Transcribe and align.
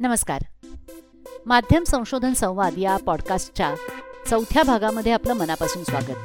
नमस्कार. 0.00 0.42
माध्यम 1.46 1.84
संशोधन 1.84 2.32
संवाद 2.32 2.78
या 2.78 2.96
पॉडकास्टच्या 2.96 3.74
चौथ्या 4.30 4.62
भागामध्ये 4.62 5.12
आपलं 5.12 5.32
मनापासून 5.34 5.84
स्वागत. 5.84 6.18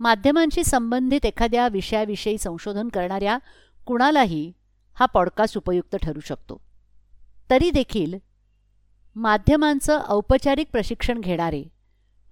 माध्यमांशी 0.00 0.64
संबंधित 0.64 1.26
एखाद्या 1.26 1.68
विषयाविषयी 1.68 2.38
संशोधन 2.38 2.88
करणाऱ्या 2.88 3.38
कुणालाही 3.86 4.52
हा 4.94 5.06
पॉडकास्ट 5.06 5.56
उपयुक्त 5.56 5.96
ठरू 5.96 6.20
शकतो. 6.20 6.60
तरी 7.50 7.70
देखील 7.70 8.14
माध्यमांचं 9.16 10.00
औपचारिक 10.08 10.68
प्रशिक्षण 10.72 11.20
घेणारे 11.20 11.64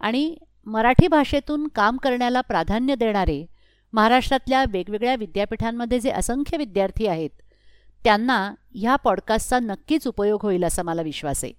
आणि 0.01 0.37
मराठी 0.67 1.09
भाषेतून 1.09 1.69
काम 1.69 1.97
करण्याला 1.97 2.41
प्राधान्य 2.41 2.95
देणारे 2.95 3.47
महाराष्ट्रातल्या 3.97 4.65
वेगवेगळ्या 4.71 5.15
विद्यापीठांमध्ये 5.17 6.01
जे 6.01 6.11
असंख्य 6.11 6.57
विद्यार्थी 6.57 7.07
आहेत 7.07 7.31
त्यांना 8.05 8.55
ह्या 8.75 8.97
पॉडकास्टचा 8.97 9.59
नक्कीच 9.59 10.07
उपयोग 10.07 10.43
होईल 10.43 10.65
असा 10.65 10.83
मला 10.83 11.03
विश्वास 11.03 11.45
आहे. 11.45 11.53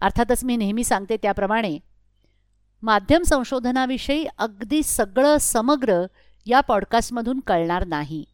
अर्थातच 0.00 0.44
मी 0.44 0.56
नेहमी 0.56 0.84
सांगते 0.84 1.16
त्याप्रमाणे 1.16 1.78
माध्यम 2.82 3.22
संशोधनाविषयी 3.22 4.24
अगदी 4.38 4.82
सगळं 4.82 5.38
समग्र 5.38 6.06
या 6.46 6.60
पॉडकास्टमधून 6.60 7.40
कळणार 7.40 7.86
नाही. 7.86 8.24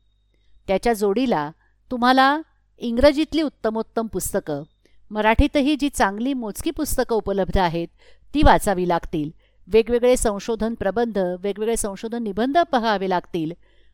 त्याच्या 0.66 0.92
जोडीला 0.92 1.50
तुम्हाला 1.90 2.40
इंग्रजीतली 2.78 3.42
उत्तमोत्तम 3.42 4.06
पुस्तकं 4.06 4.62
मराठीतही 5.10 5.76
जी 5.76 5.88
चांगली 5.88 6.34
मोजकी 6.34 6.70
पुस्तकं 6.70 7.16
उपलब्ध 7.16 7.58
आहेत 7.58 7.88
ती 8.34 8.42
वाचावी 8.42 8.88
लागतील. 8.88 9.30
वेगवेगळे 9.72 10.16
संशोधन 10.16 10.74
प्रबंध 10.74 11.18
वेगवेगळे 11.18 11.76
संशोधन 11.76 12.22
निबंध 12.22 12.58
पहावे 12.72 13.08
लागतील. 13.08 13.52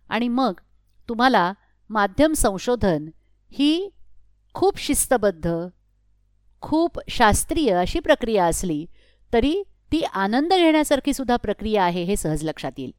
आणि 0.09 0.29
मग 0.29 0.53
तुम्हाला 1.09 1.53
माध्यम 1.91 2.33
संशोधन 2.33 3.09
ही 3.53 3.91
खूप 4.55 4.79
शिस्तबद्ध 4.79 5.53
खूप 6.61 6.99
शास्त्रीय 7.09 7.73
अशी 7.73 8.01
प्रक्रिया 8.01 8.47
असली 8.47 8.87
तरी 9.33 9.63
ती 9.93 10.03
आनंद 10.03 10.53
घेण्यासारखी 10.53 11.15
सुद्धा 11.15 11.37
प्रक्रिया 11.37 11.85
आहे 11.85 12.03
हे 12.03 12.17
सहज 12.17 12.43
लक्षात 12.43 12.73
येईल. 12.79 12.93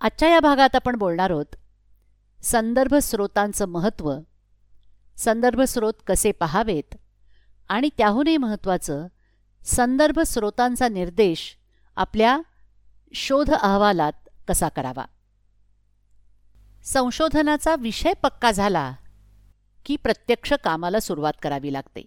आजच्या 0.00 0.28
या 0.28 0.40
भागात 0.40 0.76
आपण 0.76 0.96
बोलणार 0.96 1.30
आहोत 1.30 1.56
संदर्भ 2.42 2.94
स्रोतांचं 2.94 3.68
महत्त्व 3.68 4.14
संदर्भ 5.16 5.60
स्रोत 5.60 5.94
कसे 6.06 6.32
पहावेत? 6.32 6.94
आणि 7.68 7.90
त्याहूनही 7.98 8.36
महत्त्वाचं 8.36 9.06
संदर्भ 9.64 10.20
स्रोतांचा 10.20 10.88
निर्देश 10.88 11.56
आपल्या 11.96 12.40
शोध 13.14 13.50
अहवालात 13.50 14.12
कसा 14.48 14.68
करावा? 14.68 15.04
संशोधनाचा 16.84 17.76
विषय 17.76 18.12
पक्का 18.12 18.50
झाला 18.50 18.92
की 19.86 19.96
प्रत्यक्ष 19.96 20.52
कामाला 20.52 21.00
सुरुवात 21.00 21.32
करावी 21.42 21.72
लागते. 21.72 22.04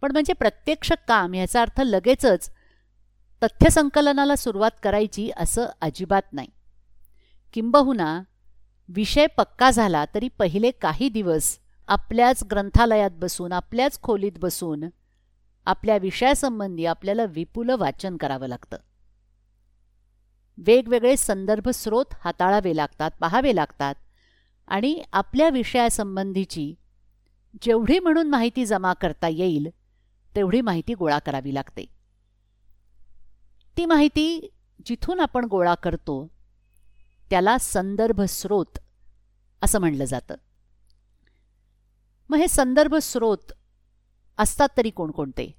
पण 0.00 0.12
म्हणजे 0.12 0.32
प्रत्यक्ष 0.32 0.92
काम 1.08 1.34
ह्याचा 1.34 1.62
अर्थ 1.62 1.80
लगेचच 1.80 2.50
तथ्यसंकलनाला 3.42 4.36
सुरुवात 4.36 4.70
करायची 4.82 5.30
असं 5.36 5.66
अजिबात 5.80 6.22
नाही. 6.32 6.48
किंबहुना 7.52 8.22
विषय 8.94 9.26
पक्का 9.26 9.70
झाला 9.70 10.04
तरी 10.14 10.28
पहिले 10.28 10.70
काही 10.70 11.08
दिवस 11.08 11.58
आपल्याच 11.88 12.44
ग्रंथालयात 12.44 13.10
बसून 13.10 13.52
आपल्याच 13.52 14.02
खोलीत 14.02 14.32
बसून 14.38 14.84
आपल्या 15.66 15.96
विषयासंबंधी 15.96 16.84
आपल्याला 16.84 17.24
विपुल 17.24 17.70
वाचन 17.70 18.16
करावं 18.16 18.46
लागतं. 18.46 18.76
वेगवेगळे 20.58 21.16
संदर्भ 21.16 21.68
स्रोत 21.68 22.04
हाताळावे 22.20 22.76
लागतात 22.76 23.10
पाहावे 23.20 23.56
लागतात 23.56 23.94
आणि 24.68 25.02
आपल्या 25.12 25.48
विषयासंबंधीची 25.48 26.74
जेवढी 27.62 27.98
म्हणून 27.98 28.26
माहिती 28.26 28.66
जमा 28.66 28.92
करता 28.92 29.28
येईल 29.28 29.70
तेवढी 30.36 30.60
माहिती 30.60 30.94
गोळा 30.94 31.18
करावी 31.18 31.54
लागते. 31.54 31.84
ती 33.76 33.86
माहिती 33.86 34.50
जिथून 34.86 35.20
आपण 35.20 35.44
गोळा 35.44 35.74
करतो 35.74 36.39
त्याला 37.30 37.58
संदर्भ 37.58 38.20
स्रोत 38.20 38.78
असं 39.62 39.78
म्हणलं 39.78 40.04
जातं. 40.04 40.34
मग 42.28 42.38
हे 42.38 42.48
संदर्भ 42.48 42.94
स्रोत 42.94 43.52
असतात 44.38 44.68
तरी 44.76 44.90
कोणकोणते? 44.90 45.54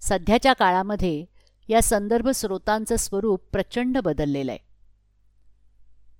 सध्याच्या 0.00 0.52
काळामध्ये 0.52 1.24
या 1.68 1.82
संदर्भ 1.82 2.28
स्रोतांचं 2.28 2.96
स्वरूप 2.96 3.42
प्रचंड 3.52 3.98
बदललेलं 3.98 4.50
आहे. 4.50 4.58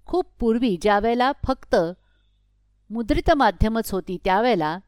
खूप 0.06 0.26
पूर्वी 0.38 0.76
ज्यावेळेला 0.82 1.32
फक्त 1.46 1.76
मुद्रित 2.90 3.30
माध्यमच 3.30 3.92
होती 3.92 4.18
त्यावेळेला 4.24 4.78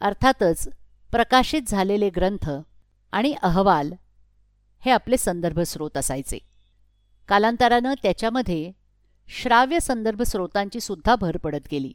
अर्थातच 0.00 0.68
प्रकाशित 1.10 1.62
झालेले 1.66 2.10
ग्रंथ 2.10 2.50
आणि 3.12 3.32
अहवाल 3.32 3.92
हे 4.78 4.90
आपले 4.90 5.16
संदर्भ 5.16 5.60
स्रोत 5.60 5.96
असायचे. 5.96 6.38
कालांतरानं 7.28 7.94
त्याच्यामध्ये 8.02 8.72
श्राव्य 9.28 9.80
संदर्भ 9.80 10.22
स्रोतांची 10.22 10.80
सुद्धा 10.80 11.16
भर 11.16 11.36
पडत 11.36 11.68
गेली. 11.72 11.92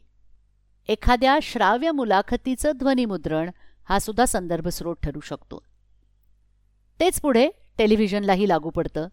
एखाद्या 0.88 1.38
श्राव्य 1.42 1.90
मुलाखतीचं 1.90 2.72
ध्वनिमुद्रण 2.76 3.50
हा 3.84 3.98
सुद्धा 3.98 4.24
संदर्भ 4.24 4.68
स्रोत 4.68 4.96
ठरू 5.02 5.20
शकतो. 5.20 5.62
तेच 7.00 7.20
पुढे 7.20 7.50
टेलिव्हिजनलाही 7.78 8.48
लागू 8.48 8.70
पडतं. 8.70 9.08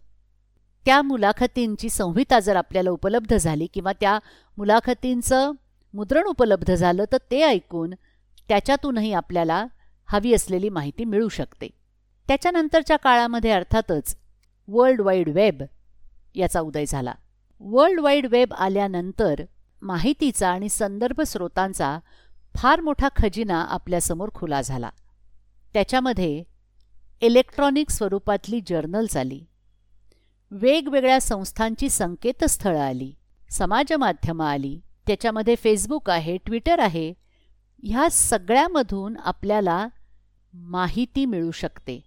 त्या 0.85 1.01
मुलाखतींची 1.01 1.89
संहिता 1.89 2.39
जर 2.39 2.55
आपल्याला 2.55 2.89
उपलब्ध 2.89 3.37
झाली 3.37 3.67
किंवा 3.67 3.93
त्या 3.93 4.19
मुलाखतींचं 4.57 5.51
मुद्रण 5.93 6.23
उपलब्ध 6.23 6.75
झालं 6.75 7.03
तर 7.11 7.17
ते 7.31 7.41
ऐकून 7.41 7.93
त्याच्यातूनही 8.47 9.13
आपल्याला 9.13 9.65
हवी 10.07 10.33
असलेली 10.33 10.69
माहिती 10.69 11.05
मिळू 11.05 11.29
शकते. 11.29 11.67
त्याच्यानंतरच्या 12.27 12.97
काळामध्ये 12.97 13.51
अर्थातच 13.51 14.17
वर्ल्ड 14.67 15.01
वाईड 15.01 15.29
वेब 15.29 15.63
याचा 16.35 16.59
उदय 16.59 16.85
झाला. 16.85 17.13
वर्ल्ड 17.59 17.99
वाईड 17.99 18.25
वेब 18.25 18.53
आल्यानंतर 18.53 19.33
माहितीचा 19.81 20.49
आणि 20.49 20.69
संदर्भ 20.69 21.21
स्रोतांचा 21.21 21.99
फार 22.57 22.81
मोठा 22.81 23.09
खजिना 23.15 23.61
आपल्यासमोर 23.61 24.29
खुला 24.33 24.61
झाला. 24.61 24.89
त्याच्यामध्ये 25.73 26.43
इलेक्ट्रॉनिक 27.21 27.89
स्वरूपातली 27.89 28.61
जर्नल्स 28.67 29.17
आली 29.17 29.45
वेगवेगळ्या 30.51 31.21
संस्थांची 31.21 31.89
संकेतस्थळं 31.89 32.79
आली. 32.79 33.13
समाजमाध्यमं 33.51 34.45
आली. 34.45 34.79
त्याच्यामध्ये 35.07 35.55
फेसबुक 35.55 36.09
आहे 36.09 36.37
ट्विटर 36.37 36.79
आहे. 36.79 37.13
ह्या 37.83 38.07
सगळ्यामधून 38.11 39.17
आपल्याला 39.17 39.87
माहिती 40.53 41.25
मिळू 41.25 41.51
शकते. 41.51 42.01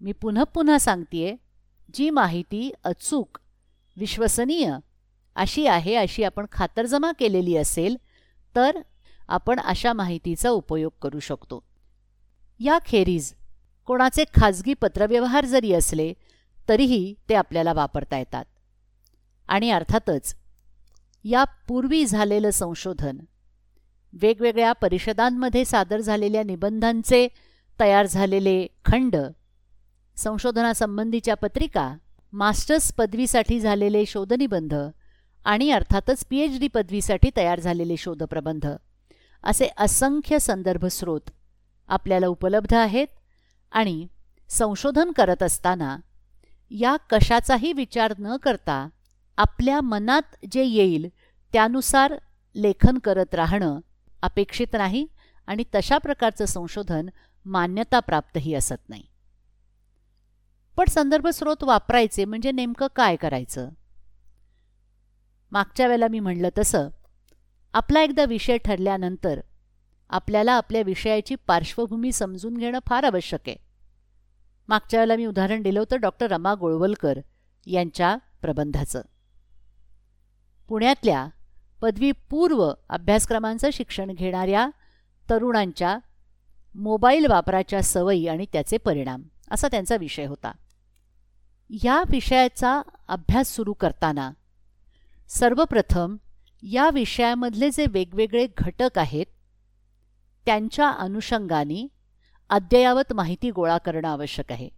मी 0.00 0.12
पुन्हा 0.12 0.44
पुन्हा 0.44 0.78
सांगतेय 0.78 1.34
जी 1.94 2.10
माहिती 2.10 2.72
अचूक 2.84 3.38
विश्वसनीय. 3.98 4.76
अशी 5.36 5.66
आहे 5.66 5.94
अशी 5.94 6.22
आपण 6.24 6.46
खातरजमा 6.52 7.12
केलेली 7.18 7.56
असेल 7.56 7.96
तर 8.56 8.80
आपण 9.28 9.60
अशा 9.60 9.92
माहितीचा 9.92 10.50
उपयोग 10.50 10.92
करू 11.02 11.18
शकतो. 11.18 11.62
याखेरीज 12.60 13.32
कोणाचे 13.86 14.24
खाजगी 14.34 14.74
पत्रव्यवहार 14.74 15.44
जरी 15.44 15.72
असले 15.72 16.12
तरीही 16.68 17.14
ते 17.28 17.34
आपल्याला 17.34 17.72
वापरता 17.72 18.18
येतात. 18.18 18.44
आणि 19.48 19.70
अर्थातच 19.70 20.34
यापूर्वी 21.24 22.04
झालेलं 22.06 22.50
संशोधन 22.50 23.18
वेगवेगळ्या 24.12 24.72
परिषदांमध्ये 24.72 25.64
सादर 25.64 26.00
झालेल्या 26.00 26.42
निबंधांचे 26.42 27.28
तयार 27.80 28.06
झालेले 28.06 28.66
खंड 28.84 29.16
संशोधनासंबंधीच्या 30.16 31.34
पत्रिका 31.34 31.94
मास्टर्स 32.32 32.92
पदवीसाठी 32.92 33.58
झालेले 33.60 34.04
शोधनिबंध 34.06 34.74
आणि 35.44 35.70
अर्थातच 35.70 36.24
पी 36.30 36.38
एच 36.38 36.58
डी 36.60 36.68
पदवीसाठी 36.68 37.30
तयार 37.36 37.60
झालेले 37.60 37.96
शोधप्रबंध. 37.96 38.66
असे 39.44 39.68
असंख्य 39.76 40.38
संदर्भ 40.38 40.84
स्रोत 40.86 41.30
आपल्याला 41.88 42.26
उपलब्ध 42.26 42.74
आहेत 42.74 43.06
आणि 43.72 44.06
संशोधन 44.50 45.10
करत 45.10 45.42
असताना 45.42 45.96
या 46.70 46.96
कशाचाही 47.10 47.72
विचार 47.72 48.14
न 48.18 48.36
करता 48.36 48.88
आपल्या 49.38 49.80
मनात 49.80 50.36
जे 50.52 50.64
येईल 50.64 51.08
त्यानुसार 51.52 52.14
लेखन 52.56 52.98
करत 52.98 53.34
राहणं 53.34 53.80
अपेक्षित 54.22 54.66
नाही 54.72 55.06
आणि 55.46 55.64
तशा 55.74 55.98
प्रकारचं 55.98 56.44
संशोधन 56.44 57.08
मान्यताप्राप्तही 57.46 58.54
असत 58.54 58.88
नाही. 58.88 59.02
पण 60.78 60.84
संदर्भ 60.90 61.26
स्रोत 61.26 61.62
वापरायचे 61.62 62.24
म्हणजे 62.24 62.52
नेमकं 62.52 62.86
काय 62.96 63.16
करायचं? 63.16 63.68
मागच्या 65.52 65.86
वेळेला 65.86 66.08
मी 66.08 66.20
म्हणलं 66.20 66.48
तसं 66.58 66.88
आपला 67.72 68.00
एकदा 68.00 68.24
विषय 68.24 68.58
ठरल्यानंतर 68.58 69.40
आपल्याला 70.08 70.52
आपल्या 70.52 70.82
विषयाची 70.82 71.34
पार्श्वभूमी 71.34 72.12
समजून 72.12 72.56
घेणं 72.56 72.78
फार 72.86 73.04
आवश्यक 73.04 73.40
आहे. 73.46 73.56
मागच्या 74.68 75.00
वेळेला 75.00 75.16
मी 75.16 75.26
उदाहरण 75.26 75.62
दिलं 75.62 75.78
होतं 75.80 76.00
डॉक्टर 76.00 76.30
रमा 76.30 76.54
गोळवलकर 76.54 77.18
यांच्या 77.66 78.16
प्रबंधाचं. 78.42 79.02
पुण्यातल्या 80.68 81.28
पदवीपूर्व 81.82 82.72
अभ्यासक्रमांचं 82.88 83.68
शिक्षण 83.72 84.10
घेणाऱ्या 84.10 84.70
तरुणांच्या 85.30 85.98
मोबाईल 86.74 87.26
वापराच्या 87.26 87.82
सवयी 87.82 88.28
आणि 88.28 88.46
त्याचे 88.52 88.78
परिणाम 88.78 89.22
असा 89.50 89.68
त्यांचा 89.68 89.96
विषय 89.96 90.26
होता. 90.26 90.52
या 91.70 92.02
विषयाचा 92.10 92.82
अभ्यास 93.08 93.54
सुरू 93.54 93.72
करताना 93.72 94.30
सर्वप्रथम 95.28 96.16
या 96.62 96.90
विषयामधले 96.90 97.70
जे 97.70 97.86
वेगवेगळे 97.90 98.46
घटक 98.58 98.98
आहेत 98.98 99.26
त्यांच्या 100.46 100.88
अनुषंगाने 100.90 101.86
अद्ययावत 102.50 103.12
माहिती 103.12 103.50
गोळा 103.50 103.78
करणं 103.78 104.08
आवश्यक 104.08 104.52
आहे. 104.52 104.68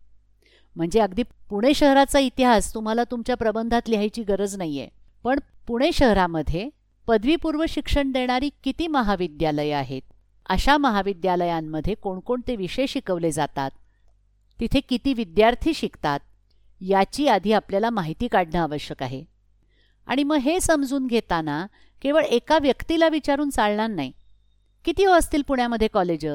म्हणजे 0.76 1.00
अगदी 1.00 1.22
पुणे 1.22 1.74
शहराचा 1.74 2.18
इतिहास 2.18 2.74
तुम्हाला 2.74 3.04
तुमच्या 3.04 3.36
प्रबंधात 3.36 3.88
लिहायची 3.88 4.22
गरज 4.22 4.56
नाही 4.56 4.80
आहे 4.80 4.88
पण 5.24 5.38
पुणे 5.66 5.92
शहरामध्ये 5.92 6.68
पदवीपूर्व 7.06 7.64
शिक्षण 7.68 8.12
देणारी 8.12 8.50
किती 8.64 8.86
महाविद्यालयं 8.86 9.76
आहेत? 9.76 10.02
अशा 10.48 10.76
महाविद्यालयांमध्ये 10.76 11.94
कोणकोणते 11.94 12.56
विषय 12.56 12.86
शिकवले 12.86 13.30
जातात? 13.32 13.70
तिथे 14.60 14.80
किती 14.80 15.14
विद्यार्थी 15.14 15.74
शिकतात? 15.74 16.20
याची 16.80 17.28
आधी 17.28 17.52
आपल्याला 17.52 17.90
माहिती 17.90 18.28
काढणं 18.28 18.58
आवश्यक 18.58 19.02
आहे. 19.02 19.24
आणि 20.06 20.24
मग 20.24 20.36
हे 20.36 20.60
समजून 20.60 21.06
घेताना 21.06 21.66
केवळ 22.02 22.22
एका 22.22 22.58
व्यक्तीला 22.58 23.08
विचारून 23.08 23.50
चालणार 23.50 23.88
नाही. 23.90 24.12
किती 24.84 25.04
हो 25.04 25.12
असतील 25.12 25.42
पुण्यामध्ये 25.42 25.88
कॉलेज? 25.88 26.26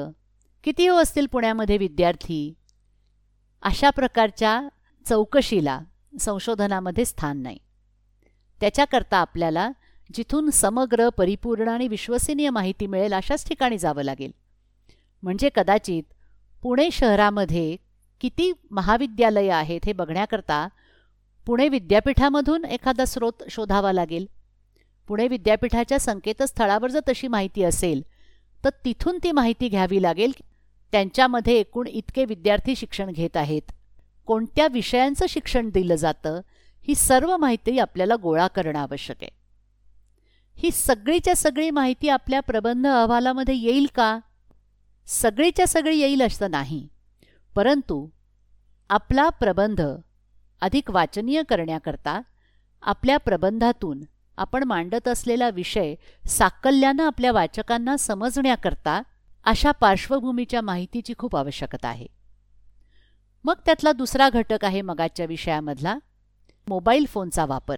किती 0.64 0.86
हो 0.86 0.96
असतील 0.96 1.26
पुण्यामध्ये 1.26 1.76
विद्यार्थी? 1.76 2.54
अशा 3.62 3.90
प्रकारच्या 3.90 4.68
चौकशीला 5.06 5.80
संशोधनामध्ये 6.20 7.04
स्थान 7.04 7.38
नाही. 7.38 7.58
त्याच्याकरता 8.60 9.16
आपल्याला 9.16 9.70
जिथून 10.14 10.50
समग्र 10.50 11.08
परिपूर्ण 11.08 11.68
आणि 11.68 11.88
विश्वसनीय 11.88 12.50
माहिती 12.50 12.86
मिळेल 12.86 13.12
अशाच 13.12 13.48
ठिकाणी 13.48 13.78
जावं 13.78 14.02
लागेल. 14.02 14.30
म्हणजे 15.22 15.50
कदाचित 15.54 16.02
पुणे 16.62 16.88
शहरामध्ये 16.92 17.76
किती 18.20 18.52
महाविद्यालयं 18.70 19.54
आहेत 19.54 19.80
हे 19.86 19.92
बघण्याकरता 19.92 20.68
पुणे 21.46 21.68
विद्यापीठामधून 21.68 22.64
एखादा 22.64 23.04
स्रोत 23.04 23.42
शोधावा 23.50 23.92
लागेल. 23.92 24.26
पुणे 25.08 25.28
विद्यापीठाच्या 25.28 25.98
संकेतस्थळावर 25.98 26.90
जर 26.90 27.00
तशी 27.08 27.28
माहिती 27.28 27.62
असेल 27.62 28.02
तर 28.64 28.70
तिथून 28.84 29.18
ती 29.22 29.32
माहिती 29.32 29.68
घ्यावी 29.68 30.02
लागेल. 30.02 30.32
त्यांच्यामध्ये 30.92 31.54
एकूण 31.54 31.86
इतके 31.86 32.24
विद्यार्थी 32.24 32.76
शिक्षण 32.76 33.10
घेत 33.10 33.36
आहेत. 33.36 33.62
कोणत्या 34.26 34.68
विषयांचं 34.68 35.26
शिक्षण 35.28 35.68
दिलं 35.68 35.94
जातं 35.94 36.40
ही 36.88 36.94
सर्व 36.94 37.36
माहिती 37.36 37.78
आपल्याला 37.78 38.14
गोळा 38.16 38.46
करणं 38.46 38.78
आवश्यक 38.78 39.16
आहे. 39.22 39.36
ही 40.58 40.70
सगळीच्या 40.70 41.36
सगळी 41.36 41.70
माहिती 41.70 42.08
आपल्या 42.08 42.40
प्रबंध 42.40 42.86
अहवालामध्ये 42.86 43.54
येईल 43.54 43.86
का? 43.94 44.18
सगळीच्या 45.06 45.66
सगळी 45.66 45.98
येईल 45.98 46.22
असं 46.22 46.50
नाही. 46.50 46.88
परंतु 47.56 48.08
आपला 48.90 49.28
प्रबंध 49.28 49.82
अधिक 50.60 50.90
वाचनीय 50.90 51.42
करण्याकरता 51.42 52.20
आपल्या 52.82 53.16
प्रबंधातून 53.16 54.02
आपण 54.36 54.64
मांडत 54.64 55.08
असलेला 55.08 55.50
विषय 55.50 55.94
साकल्यानं 56.26 57.06
आपल्या 57.06 57.32
वाचकांना 57.32 57.96
समजण्याकरता 57.96 59.02
अशा 59.44 59.70
पार्श्वभूमीच्या 59.70 60.60
माहितीची 60.60 61.14
खूप 61.18 61.36
आवश्यकता 61.36 61.88
आहे. 61.88 62.06
मग 63.44 63.54
त्यातला 63.66 63.92
दुसरा 63.92 64.28
घटक 64.28 64.64
आहे 64.64 64.82
मगाच्या 64.82 65.26
विषयामधला 65.26 65.98
मोबाईल 66.68 67.06
फोनचा 67.06 67.44
वापर. 67.44 67.76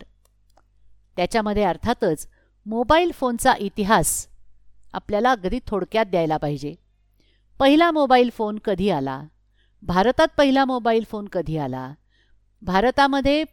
त्याच्यामध्ये 1.17 1.65
अर्थातच 1.65 2.29
मोबाईल 2.67 3.11
फोनचा 3.13 3.55
इतिहास 3.59 4.27
आपल्याला 4.93 5.31
अगदी 5.31 5.61
थोडक्यात 5.67 6.07
द्यायला 6.07 6.37
पाहिजे. 6.37 6.75
पहिला 7.59 7.91
मोबाईल 7.91 8.31
फोन 8.33 8.59
कधी 8.59 8.91
आला? 8.91 9.23
भारतात 9.83 10.29
पहिला 10.39 10.65
मोबाईल 10.65 11.05
फोन 11.11 11.29
कधी 11.29 11.57
आला? 11.57 11.93
भारतामध्ये 12.63 13.45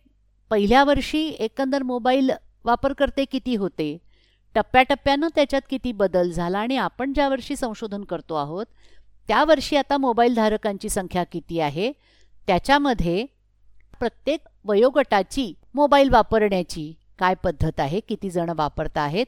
पहिल्या 0.50 0.84
वर्षी 0.84 1.28
एकंदर 1.28 1.84
मोबाईल 1.84 2.32
वापरकर्ते 2.64 3.26
किती 3.26 3.56
होते? 3.56 3.98
टप्प्याटप्प्यानं 4.56 5.28
त्याच्यात 5.36 5.62
किती 5.70 5.92
बदल 5.92 6.32
झाला 6.32 6.60
आणि 6.60 6.78
आपण 6.78 7.14
ज्या 7.14 7.30
वर्षी 7.30 7.56
संशोधन 7.56 8.04
करतो 8.04 8.36
आहोत 8.36 8.66
त्या 9.28 9.44
वर्षी 9.44 9.76
आता 9.76 9.98
मोबाईल 9.98 10.36
धारकांची 10.36 10.90
संख्या 10.90 11.24
किती 11.24 11.60
आहे? 11.60 11.92
त्याच्यामध्ये 12.48 13.26
प्रत्येक 14.00 14.40
वयोगटाची 14.66 15.54
मोबाईल 15.74 16.10
वापरण्याची 16.10 16.94
काय 17.20 17.34
पद्धत 17.34 17.80
आहे? 17.80 18.00
किती 18.00 18.30
जण 18.30 18.52
वापरत 18.58 18.98
आहेत? 18.98 19.26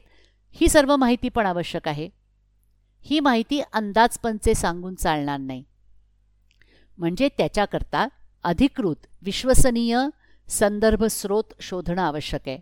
ही 0.52 0.68
सर्व 0.68 0.96
माहिती 0.96 1.28
पण 1.28 1.46
आवश्यक 1.46 1.88
आहे. 1.88 2.08
ही 3.02 3.20
माहिती 3.20 3.60
अंदाजपंचे 3.72 4.54
सांगून 4.54 4.94
चालणार 4.94 5.38
नाही. 5.38 5.64
म्हणजे 6.98 7.28
त्याच्याकरता 7.28 8.06
अधिकृत 8.44 9.06
विश्वसनीय 9.22 9.98
संदर्भ 10.48 11.04
स्रोत 11.04 11.44
शोधणं 11.60 12.02
आवश्यक 12.02 12.40
आहे. 12.46 12.58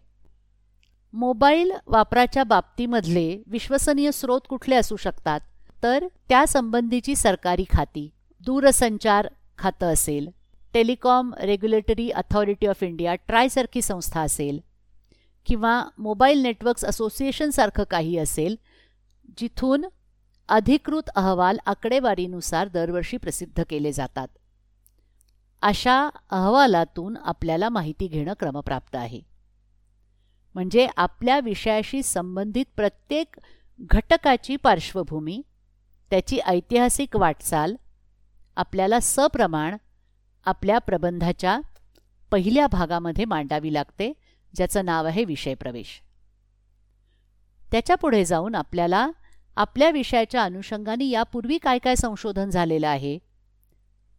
मोबाईल 1.12 1.72
वापराच्या 1.86 2.44
बाबतीमधले 2.44 3.42
विश्वसनीय 3.46 4.10
स्रोत 4.12 4.40
कुठले 4.48 4.76
असू 4.76 4.96
शकतात? 4.96 5.40
तर 5.82 6.06
त्या 6.28 6.46
संबंधीची 6.46 7.16
सरकारी 7.16 7.64
खाती 7.70 8.08
दूरसंचार 8.40 9.28
खातं 9.58 9.92
असेल 9.92 10.28
telecom 10.74 11.32
regulatory 11.34 12.10
authority 12.10 12.66
of 12.66 12.82
India 12.82 13.14
ट्रायसारखी 13.14 13.82
संस्था 13.82 14.20
असेल 14.20 14.58
किंवा 15.46 15.84
मोबाईल 15.98 16.42
नेटवर्क्स 16.42 16.84
असोसिएशनसारखं 16.84 17.84
काही 17.84 18.16
असेल 18.18 18.56
जिथून 19.38 19.84
अधिकृत 20.48 21.08
अहवाल 21.08 21.58
आकडेवारीनुसार 21.66 22.68
दरवर्षी 22.68 23.16
प्रसिद्ध 23.16 23.62
केले 23.70 23.92
जातात. 23.92 24.28
अशा 25.62 26.08
अहवालातून 26.30 27.16
आपल्याला 27.16 27.68
माहिती 27.68 28.06
घेणं 28.06 28.32
क्रमप्राप्त 28.32 28.96
आहे. 28.96 29.20
म्हणजे 30.54 30.86
आपल्या 30.96 31.40
विषयाशी 31.40 32.02
संबंधित 32.02 32.66
प्रत्येक 32.76 33.36
घटकाची 33.80 34.56
पार्श्वभूमी 34.56 35.42
त्याची 36.10 36.38
ऐतिहासिक 36.38 37.16
वाटचाल 37.16 37.74
आपल्याला 38.56 39.00
सप्रमाण 39.00 39.76
आपल्या 40.46 40.78
प्रबंधाच्या 40.78 41.58
पहिल्या 42.32 42.66
भागामध्ये 42.66 43.24
मांडावी 43.24 43.72
लागते 43.74 44.12
ज्याचं 44.54 44.84
नाव 44.84 45.06
आहे 45.06 45.24
विषय 45.24 45.54
प्रवेश 45.54 46.00
त्याच्या 47.72 47.96
पुढे 47.96 48.24
जाऊन 48.24 48.54
आपल्याला 48.54 49.08
आपल्या 49.56 49.90
विषयाच्या 49.90 50.42
अनुषंगाने 50.42 51.04
यापूर्वी 51.04 51.58
काय 51.58 51.78
काय 51.78 51.94
संशोधन 51.94 52.50
झालेलं 52.50 52.88
आहे? 52.88 53.18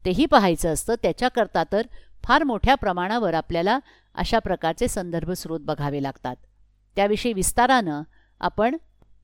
तेही 0.06 0.25
पाहायचं 0.25 0.74
असतं. 0.74 0.96
त्याच्याकरता 1.01 1.63
तर 1.72 1.88
फार 2.24 2.44
मोठ्या 2.44 2.75
प्रमाणावर 2.75 3.34
आपल्याला 3.34 3.79
अशा 4.15 4.39
प्रकारचे 4.39 4.88
संदर्भ 4.88 5.32
स्रोत 5.32 5.60
बघावे 5.60 6.03
लागतात. 6.03 6.36
त्याविषयी 6.96 7.34
विस्तारानं 7.34 8.01
आपण 8.39 8.77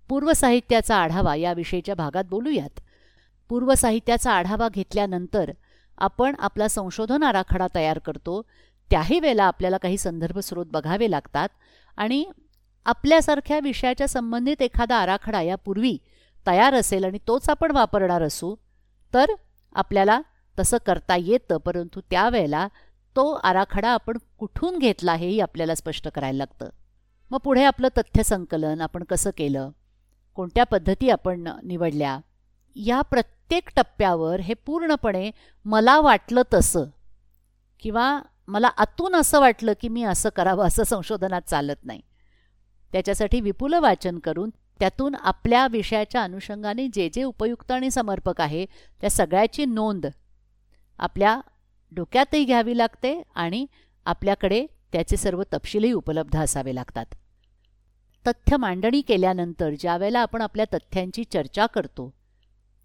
पूर्वसाहित्याचा 0.10 0.96
आढावा 0.96 1.36
याविषयीच्या 1.36 1.96
भागात 1.96 2.24
बोलूयात. 2.30 2.80
पूर्वसाहित्याचा 3.50 4.32
आढावा 4.32 4.70
घेतल्यानंतर 4.70 5.52
आपण 5.98 6.36
आपला 6.40 6.68
संशोधन 6.68 7.24
आराखडा 7.24 7.68
तयार 7.76 8.00
करतो. 8.00 8.42
त्याही 8.90 9.20
वेळेला 9.20 9.44
आपल्याला 9.44 9.78
काही 9.78 9.98
संदर्भ 9.98 10.40
स्रोत 10.40 10.66
बघावे 10.66 11.12
लागतात 11.12 11.50
आणि 11.98 12.26
आपल्यासारख्या 12.86 13.60
विषयाच्या 13.60 14.08
संबंधित 14.08 14.62
एखादा 14.62 14.96
आराखडा 14.96 15.42
यापूर्वी 15.42 15.98
तयार 16.48 16.74
असेल 16.74 17.04
आणि 17.04 17.18
तोच 17.28 17.50
आपण 17.50 17.72
वापरणार 17.72 18.22
असू 18.22 18.56
तर 19.14 19.32
आपल्याला 19.76 20.22
तसं 20.60 20.78
करता 20.86 21.16
येतं 21.16 21.58
परंतु 21.58 22.02
त्यावेळेला 22.10 22.68
तो 23.16 23.32
आराखडा 23.34 23.90
आपण 23.90 24.18
कुठून 24.38 24.78
घेतला 24.78 25.14
हेही 25.14 25.40
आपल्याला 25.40 25.76
स्पष्ट 25.76 26.08
करायला 26.08 26.38
लागतं. 26.38 26.70
मग 27.32 27.40
पुढे 27.40 27.64
आपलं 27.64 27.88
तथ्य 27.98 28.24
संकलन 28.24 28.82
आपण 28.82 29.04
कसं 29.04 29.30
केलं 29.38 29.70
कोणत्या 30.36 30.64
पद्धती 30.64 31.10
आपण 31.10 31.48
निवडल्या 31.64 32.20
या 32.76 33.02
प्रत्येक 33.02 33.70
टप्प्यावर 33.76 34.40
हे 34.40 34.54
पूर्णपणे 34.54 35.32
मला 35.66 36.00
वाटलं 36.00 36.42
तसं 36.54 36.86
किंवा 37.80 38.22
मला 38.48 38.68
आतून 38.68 39.16
असं 39.16 39.40
वाटलं 39.40 39.74
की 39.82 39.90
मी 39.90 40.04
असं 40.04 40.30
करावं 40.30 40.68
असं 40.68 40.84
संशोधनात 40.84 41.42
चालत 41.42 41.86
नाही. 41.86 42.02
त्याच्यासाठी 42.94 43.42
विपुल 43.42 43.74
वाचन 43.74 44.20
करून 44.20 44.50
त्यातून 44.80 45.16
आपल्या 45.16 45.68
विषयाच्या 45.68 46.24
अनुषंगाने 46.24 46.88
जे 46.94 47.10
जे 47.14 47.24
उपयुक्त 47.24 47.72
आणि 47.72 47.92
समर्पक 47.92 48.42
आहे 48.42 48.66
त्या 49.02 49.10
सगळ्याची 49.10 49.66
नोंद 49.66 50.06
आपल्या 51.00 51.42
डोक्यातही 51.92 52.44
घ्यावी 52.44 52.78
लागते 52.78 53.22
आणि 53.36 53.66
आपल्याकडे 54.06 54.66
त्याचे 54.92 55.18
सर्व 55.18 55.44
तपशीलही 55.54 55.92
उपलब्ध 55.92 56.38
असावे 56.38 56.76
लागतात. 56.76 57.06
तथ्य 58.28 58.58
मांडणी 58.58 59.02
केल्यानंतर 59.02 59.70
ज्यावेळेला 59.80 60.20
आपण 60.20 60.42
आपल्या 60.42 60.66
तथ्यांची 60.74 61.24
चर्चा 61.24 61.66
करतो 61.66 62.14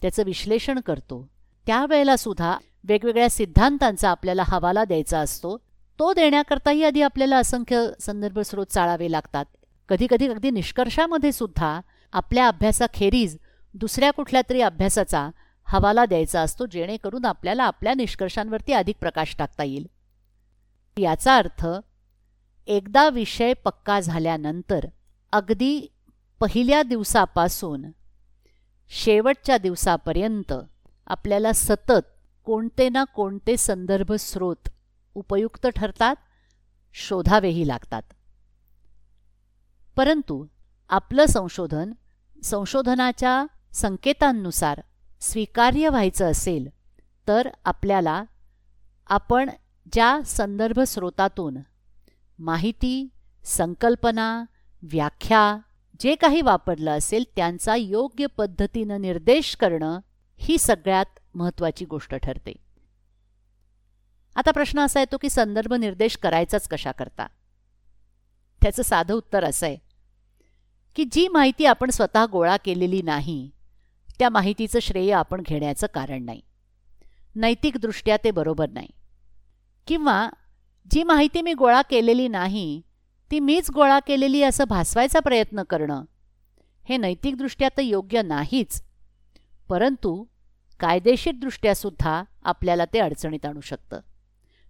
त्याचं 0.03 0.23
विश्लेषण 0.23 0.81
करतो 0.81 1.29
त्यावेळेला 1.67 2.17
सुद्धा 2.17 2.57
वेगवेगळ्या 2.85 3.31
सिद्धांतांचा 3.31 4.11
आपल्याला 4.11 4.43
हवाला 4.47 4.85
द्यायचा 4.85 5.21
असतो. 5.21 5.57
तो 5.99 6.13
देण्याकरताही 6.13 6.85
आधी 6.85 7.03
आपल्याला 7.03 7.37
असंख्य 7.37 7.87
संदर्भ 8.01 8.39
स्रोत 8.39 8.67
चाळावे 8.67 9.13
लागतात. 9.13 9.45
कधीकधी 9.89 10.29
अगदी 10.29 10.51
निष्कर्षामध्ये 10.51 11.33
सुद्धा 11.33 11.81
आपल्या 12.13 12.49
अभ्यासाखेरीज 12.49 13.39
दुसऱ्या 13.75 14.11
कुठल्या 14.11 14.43
तरी 14.49 14.61
अभ्यासाचा 14.61 15.31
हवाला 15.65 16.07
द्यायचा 16.07 16.41
असतो 16.41 16.67
जेणेकरून 16.67 17.25
आपल्याला 17.25 17.65
आपल्या 17.65 17.95
निष्कर्षांवरती 17.95 18.73
अधिक 18.73 18.97
प्रकाश 19.01 19.37
टाकता 19.39 19.65
येईल. 19.65 19.87
याचा 20.99 21.37
अर्थ 21.37 21.67
एकदा 22.67 23.09
विषय 23.09 23.53
पक्का 23.55 24.01
झाल्यानंतर 24.01 24.87
अगदी 25.33 25.93
पहिल्या 26.41 26.83
दिवसापासून 26.83 27.85
शेवटच्या 28.89 29.59
दिवसापर्यंत 29.59 30.53
आपल्याला 31.07 31.53
सतत 31.53 32.09
कोणते 32.45 32.89
ना 32.89 33.05
कोणते 33.05 33.57
संदर्भ 33.57 34.13
स्रोत 34.13 34.69
उपयुक्त 35.15 35.67
ठरतात 35.67 36.17
शोधावेही 36.95 37.69
लागतात. 37.69 38.03
परंतु 39.99 40.47
आपलं 40.89 41.27
संशोधन 41.27 41.93
संशोधनाच्या 42.43 43.47
संकेतांनुसार 43.73 44.81
स्वीकार्य 45.21 45.89
व्हायचं 45.89 46.31
असेल 46.31 46.69
तर 47.29 47.49
आपल्याला 47.65 48.23
आपण 49.07 49.51
ज्या 49.93 50.21
संदर्भ 50.27 50.81
स्रोतातून 50.81 51.59
माहिती 52.39 53.09
संकल्पना 53.45 54.45
व्याख्या 54.83 55.59
जे 56.01 56.15
काही 56.15 56.41
वापरलं 56.41 56.91
असेल 56.91 57.25
त्यांचा 57.37 57.77
योग्य 57.77 58.27
पद्धतीनं 58.27 59.01
निर्देश 59.01 59.57
करणं 59.57 59.99
ही 60.37 60.59
सगळ्यात 60.59 61.19
महत्त्वाची 61.35 61.85
गोष्ट 61.85 62.15
ठरते. 62.15 62.53
आता 64.35 64.51
प्रश्न 64.51 64.81
असा 64.81 65.01
येतो 65.01 65.17
की 65.17 65.31
संदर्भ 65.31 65.73
निर्देश 65.73 66.17
करायचाच 66.17 66.69
कशा 66.69 66.93
करता 66.93 67.27
त्याचं 68.63 68.83
साधं 68.83 69.15
उत्तर 69.15 69.45
असं 69.45 69.67
आहे. 69.67 69.88
की 70.97 71.05
जी 71.13 71.29
माहिती 71.29 71.65
आपण 71.65 71.91
स्वतः 71.91 72.27
गोळा 72.27 72.57
केलेली 72.57 73.03
नाही 73.03 73.51
त्या 74.19 74.29
माहितीचं 74.29 74.79
श्रेय 74.79 75.13
आपण 75.13 75.43
घेण्याचं 75.43 75.87
कारण 75.95 76.23
नाही. 76.23 76.41
नैतिकदृष्ट्या 77.35 78.17
ते 78.25 78.31
बरोबर 78.31 78.69
नाही. 78.71 78.89
किंवा 79.87 80.29
जी 80.91 81.03
माहिती 81.03 81.43
मी 81.43 81.55
गोळा 81.55 81.83
केलेली 81.83 82.29
नाही 82.29 82.83
ती 83.31 83.41
मीच 83.41 83.71
गोळा 83.71 83.99
केलेली 83.99 84.43
असं 84.43 84.65
भासवायचा 84.69 85.21
प्रयत्न 85.21 85.63
करणं 85.63 86.05
हे 86.89 86.97
नैतिकदृष्ट्या 86.97 87.69
तर 87.77 87.83
योग्य 87.83 88.23
नाहीच. 88.23 88.83
परंतु 89.69 90.25
कायदेशीरदृष्ट्यासुद्धा 90.81 92.23
आपल्याला 92.43 92.85
ते 92.85 92.99
अडचणीत 92.99 93.47
आणू 93.47 93.61
शकतं. 93.61 94.01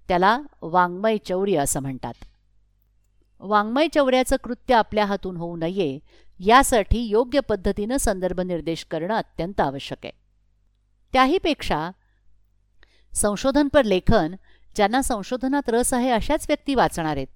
त्याला 0.09 0.39
वाङ्मय 0.63 1.17
चौर्य 1.19 1.57
असं 1.57 1.81
म्हणतात. 1.81 2.15
वाङ्मय 3.41 3.89
चौर्याचं 3.95 4.37
कृत्य 4.45 4.75
आपल्या 4.75 5.05
हातून 5.05 5.37
होऊ 5.37 5.57
नये 5.57 5.99
यासाठी 6.41 6.99
योग्य 6.99 7.41
पद्धतीनं 7.41 7.97
संदर्भ 7.97 8.41
निर्देश 8.41 8.85
करणं 8.85 9.15
अत्यंत 9.15 9.61
आवश्यक 9.61 9.99
आहे. 10.05 10.13
त्याहीपेक्षा 11.13 11.91
संशोधनपर 13.13 13.85
लेखन 13.85 14.35
ज्यांना 14.77 15.03
संशोधनात 15.03 15.69
रस 15.69 15.95
आहे 15.95 16.11
अशाच 16.11 16.45
व्यक्ती 16.49 16.75
वाचणार 16.75 17.17
आहेत. 17.17 17.27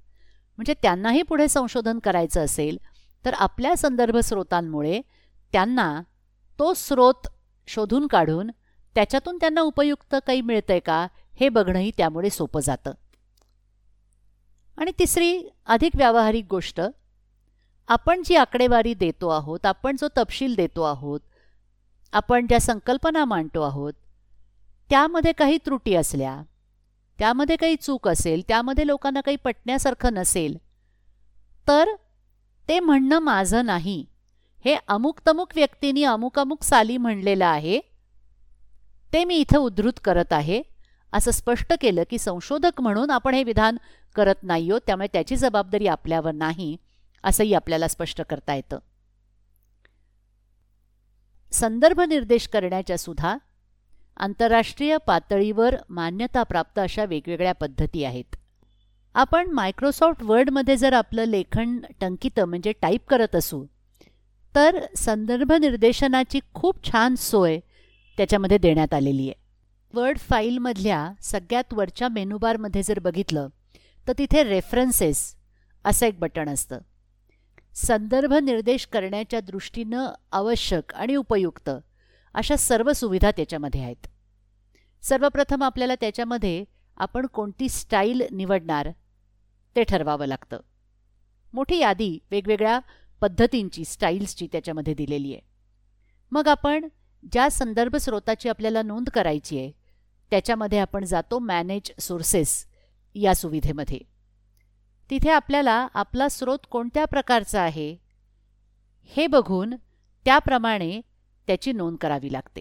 म्हणजे 0.56 0.74
त्यांनाही 0.82 1.22
पुढे 1.22 1.48
संशोधन 1.48 1.98
करायचं 1.98 2.44
असेल 2.44 2.78
तर 3.24 3.34
आपल्या 3.34 3.76
संदर्भ 3.76 4.16
स्रोतांमुळे 4.16 5.00
त्यांना 5.52 6.02
तो 6.58 6.74
स्रोत 6.74 7.28
शोधून 7.66 8.06
काढून 8.06 8.50
त्याच्यातून 8.94 9.36
त्यांना 9.36 9.60
उपयुक्त 9.60 10.14
काही 10.26 10.40
मिळतंय 10.40 10.78
का 10.78 11.06
हे 11.40 11.48
बघणंही 11.48 11.90
त्यामुळे 11.96 12.30
सोपं 12.30 12.60
जातं. 12.60 12.92
आणि 14.82 14.92
तिसरी 14.98 15.48
अधिक 15.66 15.96
व्यावहारिक 15.96 16.44
गोष्ट 16.50 16.80
आपण 17.88 18.22
जी 18.24 18.36
आकडेवारी 18.36 18.94
देतो 18.94 19.28
आहोत 19.28 19.66
आपण 19.66 19.96
जो 19.96 20.08
तपशील 20.16 20.54
देतो 20.54 20.82
आहोत 20.82 21.20
आपण 22.12 22.46
ज्या 22.46 22.60
संकल्पना 22.60 23.24
मांडतो 23.24 23.62
आहोत 23.62 23.92
त्यामध्ये 24.90 25.32
काही 25.32 25.58
त्रुटी 25.66 25.94
असल्या 25.94 26.42
त्यामध्ये 27.18 27.56
काही 27.56 27.76
चूक 27.76 28.08
असेल 28.08 28.42
त्यामध्ये 28.48 28.86
लोकांना 28.86 29.20
काही 29.20 29.36
पटण्यासारखं 29.36 30.14
नसेल 30.14 30.56
तर 31.68 31.88
ते 32.68 32.80
म्हणणं 32.80 33.18
माझं 33.18 33.66
नाही. 33.66 34.06
हे 34.64 34.76
अमुक 34.88 35.20
तमुक 35.26 35.48
व्यक्तीने 35.54 36.04
अमुक 36.04 36.38
अमुक 36.38 36.62
साली 36.62 36.96
म्हणलेलं 36.96 37.46
आहे 37.46 37.80
ते 39.12 39.24
मी 39.24 39.36
इथं 39.36 39.58
उद्धृत 39.58 40.00
करत 40.04 40.32
आहे 40.32 40.62
असं 41.12 41.30
स्पष्ट 41.30 41.72
केलं 41.80 42.02
की 42.10 42.18
संशोधक 42.18 42.80
म्हणून 42.80 43.10
आपण 43.10 43.34
हे 43.34 43.44
विधान 43.44 43.76
करत 44.14 44.42
नाही 44.42 44.70
हो 44.70 44.78
त्यामुळे 44.78 45.08
त्याची 45.12 45.36
जबाबदारी 45.36 45.86
आपल्यावर 45.86 46.32
नाही 46.32 46.76
असंही 47.24 47.54
आपल्याला 47.54 47.88
स्पष्ट 47.88 48.22
करता 48.22 48.54
येतं. 48.54 48.78
संदर्भ 51.52 52.00
निर्देश 52.00 52.46
करण्याच्या 52.48 52.98
सुद्धा 52.98 53.36
आंतरराष्ट्रीय 54.16 54.96
पातळीवर 55.06 55.74
मान्यताप्राप्त 55.88 56.78
अशा 56.78 57.04
वेगवेगळ्या 57.04 57.52
पद्धती 57.52 58.04
आहेत. 58.04 58.36
आपण 59.14 59.50
मायक्रोसॉफ्ट 59.50 60.22
वर्डमध्ये 60.22 60.76
जर 60.76 60.92
आपलं 60.92 61.24
लेखन 61.24 61.78
टंकितं 62.00 62.44
म्हणजे 62.44 62.72
टाईप 62.72 63.06
करत 63.08 63.36
असू 63.36 63.64
तर 64.54 64.78
संदर्भ 64.96 65.52
निर्देशनाची 65.52 66.40
खूप 66.54 66.84
छान 66.84 67.14
सोय 67.14 67.58
त्याच्यामध्ये 68.18 68.58
देण्यात 68.58 68.94
आलेली 68.94 69.28
आहे. 69.28 69.40
वर्ड 69.94 70.18
फाईलमधल्या 70.18 71.12
सगळ्यात 71.22 71.74
वरच्या 71.74 72.08
मेनूबारमध्ये 72.08 72.82
जर 72.82 72.98
बघितलं 72.98 73.48
तर 74.08 74.12
तिथे 74.18 74.42
रेफरन्सेस 74.42 75.36
असं 75.84 76.06
एक 76.06 76.18
बटण 76.18 76.48
असतं. 76.48 76.78
संदर्भ 77.74 78.32
निर्देश 78.32 78.86
करण्याच्या 78.86 79.40
दृष्टीनं 79.40 80.12
आवश्यक 80.32 80.94
आणि 80.94 81.16
उपयुक्त 81.16 81.70
अशा 82.34 82.56
सर्व 82.56 82.92
सुविधा 82.92 83.30
त्याच्यामध्ये 83.30 83.82
आहेत. 83.82 84.06
सर्वप्रथम 85.02 85.62
आपल्याला 85.62 85.94
त्याच्यामध्ये 85.94 86.64
आपण 86.96 87.26
कोणती 87.26 87.68
स्टाईल 87.68 88.22
निवडणार 88.32 88.88
ते 89.76 89.84
ठरवावं 89.84 90.26
लागतं. 90.26 90.60
मोठी 91.54 91.78
यादी 91.78 92.18
वेगवेगळ्या 92.30 92.78
पद्धतींची 93.20 93.84
स्टाईल्सची 93.84 94.48
त्याच्यामध्ये 94.52 94.94
दिलेली 94.94 95.32
आहे. 95.32 95.40
मग 96.30 96.48
आपण 96.48 96.88
ज्या 97.32 97.50
संदर्भ 97.50 97.96
स्रोताची 97.96 98.48
आपल्याला 98.48 98.82
नोंद 98.82 99.08
करायची 99.08 99.58
आहे 99.58 99.72
त्याच्यामध्ये 100.30 100.78
आपण 100.78 101.04
जातो 101.04 101.38
मॅनेज 101.38 101.92
सोर्सेस 102.00 102.66
या 103.14 103.34
सुविधेमध्ये. 103.34 103.98
तिथे 105.10 105.30
आपल्याला 105.30 105.86
आपला 105.94 106.28
स्रोत 106.28 106.58
कोणत्या 106.70 107.04
प्रकारचा 107.04 107.62
आहे 107.62 107.96
हे 109.16 109.26
बघून 109.26 109.74
त्याप्रमाणे 110.24 111.00
त्याची 111.46 111.72
नोंद 111.72 111.96
करावी 111.96 112.32
लागते. 112.32 112.60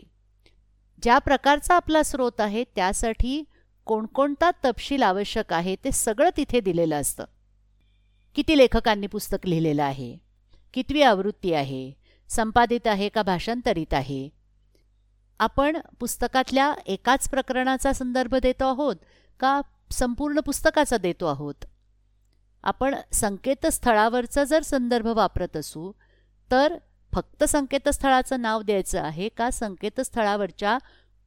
ज्या 1.03 1.17
प्रकारचा 1.17 1.75
आपला 1.75 2.03
स्रोत 2.03 2.39
आहे 2.39 2.63
त्यासाठी 2.75 3.43
कोणकोणता 3.85 4.51
तपशील 4.65 5.03
आवश्यक 5.03 5.53
आहे 5.53 5.75
ते 5.83 5.91
सगळं 5.91 6.29
तिथे 6.37 6.59
दिलेलं 6.59 7.01
असतं. 7.01 7.25
किती 8.35 8.57
लेखकांनी 8.57 9.07
पुस्तक 9.07 9.47
लिहिलेलं 9.47 9.83
आहे 9.83 10.17
कितवी 10.73 11.01
आवृत्ती 11.01 11.53
आहे 11.53 11.91
संपादित 12.29 12.87
आहे 12.87 13.09
का 13.09 13.23
भाषांतरित 13.23 13.93
आहे? 13.93 14.29
आपण 15.39 15.77
पुस्तकातल्या 15.99 16.73
एकाच 16.85 17.29
प्रकरणाचा 17.29 17.93
संदर्भ 17.93 18.35
देतो 18.35 18.65
आहोत 18.65 18.95
का 19.39 19.61
संपूर्ण 19.91 20.39
पुस्तकाचा 20.39 20.97
देतो 20.97 21.25
आहोत. 21.25 21.65
आपण 22.63 22.95
संकेतस्थळावरचा 23.11 24.43
जर 24.43 24.61
संदर्भ 24.61 25.07
वापरत 25.07 25.57
असू 25.57 25.91
तर 26.51 26.77
फक्त 27.13 27.43
संकेतस्थळाचं 27.43 28.41
नाव 28.41 28.61
द्यायचं 28.61 29.01
आहे 29.01 29.29
का? 29.29 29.49
संकेतस्थळावरच्या 29.49 30.77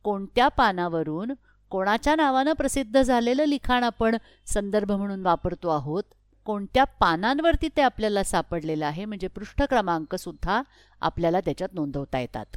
कोणत्या 0.04 0.48
पानावरून 0.48 1.32
कोणाच्या 1.70 2.14
नावानं 2.16 2.52
प्रसिद्ध 2.52 3.02
झालेलं 3.02 3.44
लिखाण 3.44 3.84
आपण 3.84 4.16
संदर्भ 4.46 4.92
म्हणून 4.92 5.20
वापरतो 5.20 5.68
आहोत? 5.68 6.04
कोणत्या 6.46 6.84
पानांवरती 6.84 7.68
ते 7.76 7.82
आपल्याला 7.82 8.22
सापडलेलं 8.24 8.86
आहे? 8.86 9.04
म्हणजे 9.04 9.28
पृष्ठक्रमांकसुद्धा 9.28 10.62
आपल्याला 11.00 11.40
त्याच्यात 11.40 11.74
नोंदवता 11.74 12.18
येतात. 12.18 12.56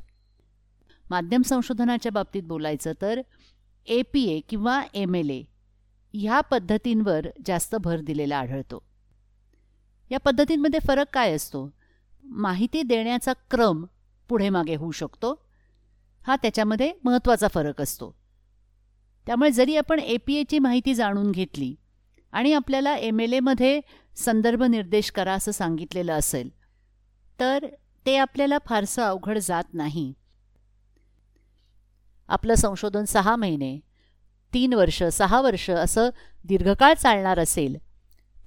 माध्यम 1.10 1.42
संशोधनाच्या 1.42 2.12
बाबतीत 2.12 2.44
बोलायचं 2.44 2.94
तर 3.02 3.22
ए 3.88 4.02
पी 4.02 4.24
ए 4.30 4.40
किंवा 4.40 4.82
एम 4.94 5.16
एल 5.16 5.30
ए 5.30 5.42
ह्या 6.20 6.42
पद्धतींवर 6.42 7.28
जास्त 7.46 7.76
भर 7.76 8.00
दिलेला 8.00 8.38
आढळतो. 8.38 8.84
या 10.12 10.20
पद्धतींमध्ये 10.20 10.80
फरक 10.88 11.06
काय 11.14 11.34
असतो? 11.34 11.74
माहिती 12.24 12.82
देण्याचा 12.82 13.34
क्रम 13.52 13.86
पुढे 14.30 14.50
मागे 14.50 14.76
होऊ 14.76 14.92
शकतो. 14.92 15.48
हा 16.28 16.36
त्याच्यामध्ये 16.36 16.94
महत्त्वाचा 17.04 17.48
फरक 17.48 17.82
असतो. 17.82 18.16
त्यामुळे 19.26 19.52
जरी 19.52 19.76
आपण 19.78 20.00
ए 20.00 20.18
पी 20.18 20.36
एची 20.36 20.60
माहिती 20.60 20.94
जाणून 20.94 21.32
घेतली 21.32 21.76
आणि 22.32 22.54
आपल्याला 22.54 22.96
एम 22.96 23.20
एल 23.20 23.34
एमध्ये 23.34 23.82
संदर्भ 24.16 24.64
निर्देश 24.64 25.12
करा 25.12 25.34
असं 25.34 25.52
सांगितलेलं 25.52 26.14
असेल 26.14 26.50
तर 27.40 27.66
ते 28.06 28.18
आपल्याला 28.18 28.58
फारसं 28.66 29.02
अवघड 29.02 29.38
जात 29.38 29.74
नाही. 29.74 30.14
आपलं 32.28 32.56
संशोधन 32.56 33.06
सहा 33.06 33.36
महिने 33.36 33.80
तीन 34.54 34.74
वर्ष 34.74 35.04
सहा 35.04 35.42
वर्ष 35.42 35.70
असं 35.70 36.10
दीर्घकाळ 36.46 36.94
चालणार 36.94 37.40
असेल 37.40 37.78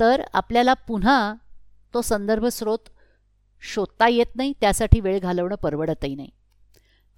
तर 0.00 0.22
आपल्याला 0.32 0.74
पुन्हा 0.74 1.34
तो 1.94 2.02
संदर्भ 2.02 2.46
स्रोत 2.46 2.88
शोधता 3.62 4.08
येत 4.08 4.36
नाही 4.36 4.52
त्यासाठी 4.60 5.00
वेळ 5.00 5.18
घालवणं 5.18 5.54
परवडतही 5.54 6.14
नाही. 6.14 6.28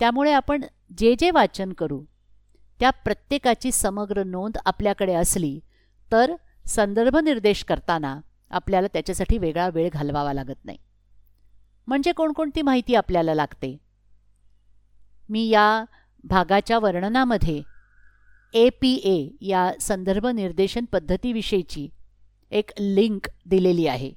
त्यामुळे 0.01 0.33
आपण 0.33 0.65
जे 0.99 1.15
जे 1.19 1.31
वाचन 1.31 1.73
करू 1.73 2.05
त्या 2.81 2.91
प्रत्येकाची 2.91 3.73
समग्र 3.73 4.23
नोंद 4.23 4.59
आपल्याकडे 4.65 5.15
असली 5.15 5.61
तर 6.13 6.35
संदर्भ 6.67 7.17
निर्देश 7.17 7.65
करताना 7.65 8.21
आपल्याला 8.51 8.87
त्याच्यासाठी 8.87 9.39
वेगळा 9.39 9.69
वेळ 9.69 9.89
घालवावा 9.93 10.33
लागत 10.33 10.65
नाही. 10.65 10.79
म्हणजे 11.87 12.13
कोणकोणती 12.13 12.63
माहिती 12.63 12.95
आपल्याला 12.95 13.35
लागते? 13.35 13.77
मी 15.29 15.49
या 15.49 15.85
भागाच्या 16.25 16.79
वर्णनामध्ये 16.79 17.63
ए 18.55 18.69
पी 18.71 18.95
ए 19.05 19.29
या 19.41 19.71
संदर्भ 19.81 20.27
निर्देशन 20.27 20.85
पद्धतीविषयीची 20.85 21.89
एक 22.51 22.71
लिंक 22.81 23.29
दिलेली 23.47 23.87
आहे. 23.87 24.13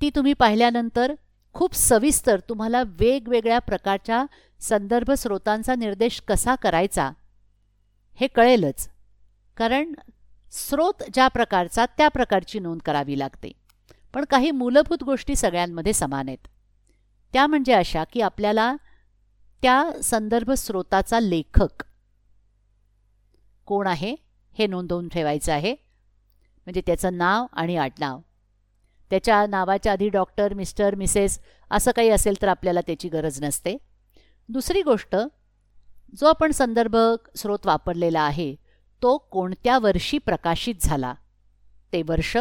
ती 0.00 0.10
तुम्ही 0.10 0.32
पाहिल्यानंतर 0.32 1.14
खूप 1.54 1.74
सविस्तर 1.74 2.40
तुम्हाला 2.40 2.82
वेगवेगळ्या 2.86 3.58
प्रकारच्या 3.58 4.24
संदर्भ 4.60 5.10
स्रोतांचा 5.10 5.74
निर्देश 5.74 6.20
कसा 6.20 6.54
करायचा 6.54 7.10
हे 8.18 8.26
कळेलच 8.26 8.88
कारण 9.56 9.94
स्रोत 10.52 11.02
ज्या 11.14 11.28
प्रकारचा 11.28 11.86
त्या 11.86 12.08
प्रकारची 12.08 12.58
नोंद 12.58 12.80
करावी 12.80 13.18
लागते. 13.18 13.52
पण 14.14 14.24
काही 14.24 14.50
मूलभूत 14.50 15.02
गोष्टी 15.04 15.36
सगळ्यांमध्ये 15.36 15.92
समान 15.92 16.28
आहेत. 16.28 16.46
त्या 17.32 17.46
म्हणजे 17.46 17.72
अशा 17.72 18.04
की 18.04 18.20
आपल्याला 18.20 18.74
त्या 19.62 19.84
संदर्भ 20.04 20.50
स्रोताचा 20.50 21.20
लेखक 21.20 21.84
कोण 23.70 23.86
आहे? 23.86 24.16
हे 24.58 24.66
नोंदवून 24.66 25.08
ठेवायचं 25.08 25.52
आहे. 25.52 25.72
म्हणजे 26.64 26.80
त्याचं 26.86 27.16
नाव 27.16 27.46
आणि 27.52 27.76
आडनाव. 27.76 28.20
त्याच्या 29.10 29.46
नावाच्या 29.46 29.92
आधी 29.92 30.08
डॉक्टर 30.08 30.54
मिस्टर 30.54 30.94
मिसेस 30.94 31.40
असं 31.70 31.90
काही 31.90 32.08
असेल 32.08 32.42
तर 32.42 32.48
आपल्याला 32.48 32.80
त्याची 32.80 33.08
गरज 33.08 33.44
नसते. 33.44 33.76
दुसरी 34.48 34.82
गोष्ट 34.82 35.16
जो 36.20 36.26
आपण 36.26 36.50
संदर्भ 36.50 36.96
स्रोत 37.36 37.58
वापरलेला 37.64 38.20
आहे 38.20 38.54
तो 39.02 39.16
कोणत्या 39.18 39.78
वर्षी 39.78 40.18
प्रकाशित 40.18 40.74
झाला? 40.80 41.14
ते 41.92 42.02
वर्ष? 42.02 42.36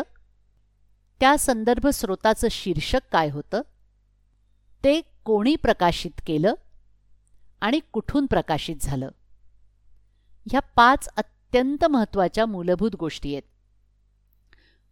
त्या 1.19 1.37
संदर्भ 1.37 1.87
स्रोताचं 1.87 2.47
शीर्षक 2.51 2.99
काय 3.11 3.29
होतं? 3.29 3.61
ते 4.83 5.01
कोणी 5.23 5.55
प्रकाशित 5.55 6.21
केलं? 6.27 6.53
आणि 7.61 7.79
कुठून 7.91 8.25
प्रकाशित 8.25 8.75
झालं? 8.81 9.09
ह्या 10.51 10.61
पाच 10.75 11.07
अत्यंत 11.17 11.85
महत्त्वाच्या 11.85 12.45
मूलभूत 12.45 12.95
गोष्टी 12.95 13.35
आहेत. 13.35 13.43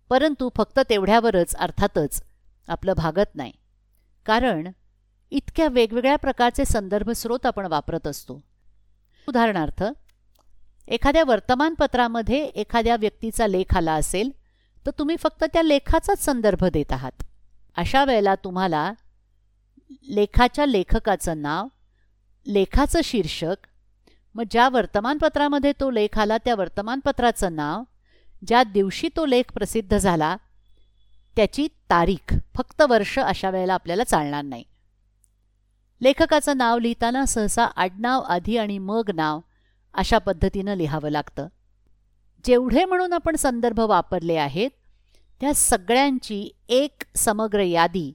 परंतु 0.10 0.50
फक्त 0.58 0.80
तेवढ्यावरच 0.90 1.56
अर्थातच 1.56 2.24
आपलं 2.68 2.94
भागत 2.98 3.36
नाही. 3.36 3.52
कारण 4.26 4.72
इतक्या 5.32 5.68
वेगवेगळ्या 5.68 6.16
प्रकारचे 6.16 6.66
संदर्भ 6.66 7.10
स्रोत 7.10 7.46
आपण 7.46 7.66
वापरत 7.66 8.08
असतो. 8.08 8.44
उदाहरणार्थ 9.28 9.84
एखाद्या 10.88 11.24
वर्तमानपत्रामध्ये 11.24 12.46
एखाद्या 12.46 12.96
व्यक्तीचा 12.96 13.48
लेख 13.48 13.78
आला 13.78 13.94
असेल 13.94 14.32
तर 14.86 14.92
तुम्ही 15.00 15.16
फक्त 15.18 15.44
त्या 15.44 15.64
लेखाचाच 15.64 16.26
संदर्भ 16.26 16.66
देत 16.66 16.92
आहात. 16.92 17.24
अशा 17.78 18.06
वेळेला 18.06 18.36
तुम्हाला 18.36 18.94
लेखाच्या 20.10 20.66
लेखकाचं 20.66 21.42
नाव 21.42 21.68
लेखाचं 22.48 23.00
शीर्षक 23.04 23.68
मग 24.36 24.44
ज्या 24.52 24.70
वर्तमानपत्रामध्ये 24.70 25.74
तो 25.80 25.92
लेख 25.92 26.20
आला 26.20 26.38
त्या 26.38 26.56
वर्तमानपत्राचं 26.56 27.56
नाव 27.56 27.84
ज्या 28.48 28.64
दिवशी 28.64 29.10
तो 29.16 29.26
लेख 29.26 29.44
प्रसिद्ध 29.54 29.98
झाला 29.98 30.38
त्याची 31.36 31.68
तारीख. 31.90 32.34
फक्त 32.56 32.82
वर्ष 32.82 33.20
अशा 33.20 33.50
वेळेला 33.50 33.74
आपल्याला 33.74 34.04
चालणार 34.04 34.44
नाही. 34.44 34.64
लेखकाचं 36.02 36.58
नाव 36.58 36.80
लिहिताना 36.80 37.26
सहसा 37.26 37.66
आडनाव 37.66 38.22
आधी 38.22 38.58
आणि 38.58 38.78
मग 38.78 39.10
नाव 39.16 39.40
अशा 39.94 40.18
पद्धतीनं 40.18 40.74
लिहावं 40.74 41.10
लागतं. 41.10 41.48
जेवढे 42.46 42.86
म्हणून 42.86 43.14
आपण 43.14 43.36
संदर्भ 43.36 43.80
वापरले 43.80 44.36
आहेत 44.36 44.70
त्या 45.42 45.54
सगळ्यांची 45.54 46.50
एक 46.70 47.04
समग्र 47.16 47.60
यादी 47.60 48.14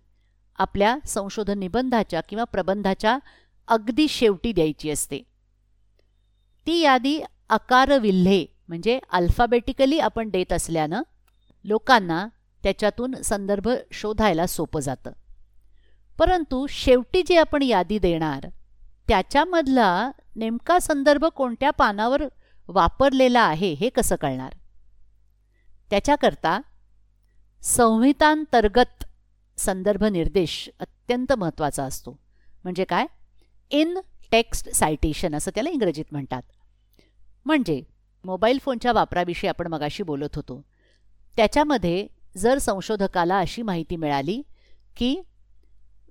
आपल्या 0.59 0.97
संशोधन 1.07 1.59
निबंधाच्या 1.59 2.21
किंवा 2.21 2.45
प्रबंधाच्या 2.45 3.19
अगदी 3.69 4.09
शेवटी 4.09 4.53
द्यायची 4.53 4.91
असते. 4.91 5.32
ती 6.67 6.81
यादी 6.81 7.21
अकारविल्हे 7.49 8.47
म्हणजे 8.69 9.01
अल्फाबेटिकली 9.13 9.99
आपण 9.99 10.29
देत 10.29 10.53
असल्यानं 10.53 11.03
लोकांना 11.65 12.29
त्याच्यातून 12.63 13.15
संदर्भ 13.15 13.69
शोधायला 13.93 14.47
सोपं 14.47 14.81
जातं. 14.81 15.13
परंतु 16.19 16.67
शेवटी 16.67 17.23
जी 17.23 17.37
आपण 17.37 17.63
यादी 17.63 17.99
देणार 17.99 18.47
त्याच्यामधला 19.09 20.11
नेमका 20.37 20.79
संदर्भ 20.79 21.25
कोणत्या 21.25 21.71
पानावर 21.71 22.23
वापरलेला 22.69 23.41
आहे 23.41 23.73
हे 23.73 23.89
कसं 23.89 24.17
कळणार? 24.17 24.53
त्याच्याकरता 25.91 26.61
संहितांतर्गत 27.63 29.05
संदर्भ 29.57 30.05
निर्देश 30.05 30.71
अत्यंत 30.81 31.33
महत्त्वाचा 31.33 31.85
असतो. 31.85 32.19
म्हणजे 32.63 32.85
काय? 32.85 33.07
इन 33.71 33.99
टेक्स्ट 34.33 34.69
सायटेशन 34.69 35.35
असं 35.35 35.51
त्याला 35.55 35.71
इंग्रजीत 35.71 36.05
म्हणतात. 36.13 36.43
म्हणजे 37.45 37.83
मोबाईल 38.25 38.59
फोनच्या 38.59 38.93
वापराविषयी 38.93 39.49
आपण 39.49 39.67
मगाशी 39.67 40.03
बोलत 40.03 40.37
होतो. 40.37 40.65
त्याच्यामध्ये 41.37 42.07
जर 42.37 42.59
संशोधकाला 42.59 43.39
अशी 43.39 43.63
माहिती 43.63 43.97
मिळाली 43.97 44.43
की 44.97 45.23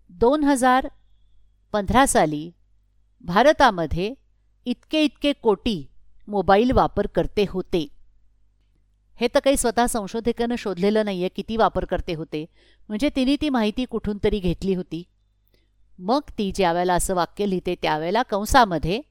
दोन 0.10 0.44
हजार 0.44 0.88
पंधरा 1.72 2.06
साली 2.06 2.52
भारतामध्ये 3.22 4.14
इतके 4.66 5.04
इतके 5.04 5.34
कोटी 5.34 5.88
मोबाईल 6.28 6.72
वापरकर्ते 6.72 7.46
होते. 7.50 7.88
हे 9.16 9.28
तर 9.28 9.40
काही 9.40 9.58
स्वतः 9.58 9.86
संशोधकानं 9.88 10.56
शोधलेलं 10.56 11.06
नाही 11.06 11.20
आहे 11.20 11.30
किती 11.30 11.58
वापरकर्ते 11.58 12.14
होते. 12.14 12.46
म्हणजे 12.88 13.10
तिने 13.16 13.36
ती 13.36 13.50
माहिती 13.50 13.86
कुठून 13.86 14.18
तरी 14.24 14.40
घेतली 14.40 14.74
होती. 14.74 15.04
मग 16.02 16.20
ती 16.38 16.52
ज्यावेळेला 16.56 16.94
असं 16.94 17.16
वाक्य 17.16 17.50
लिहिते 17.50 17.76
त्यावेळेला 17.82 18.22
कंसामध्ये 18.24 19.02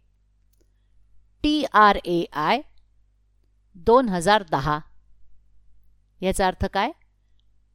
टी 1.42 1.64
आर 1.72 1.98
ए 2.04 2.24
आय 2.32 2.60
दोन 3.76 4.08
हजार 4.08 4.42
दहा. 4.50 4.78
याचा 6.20 6.46
अर्थ 6.46 6.64
काय? 6.66 6.90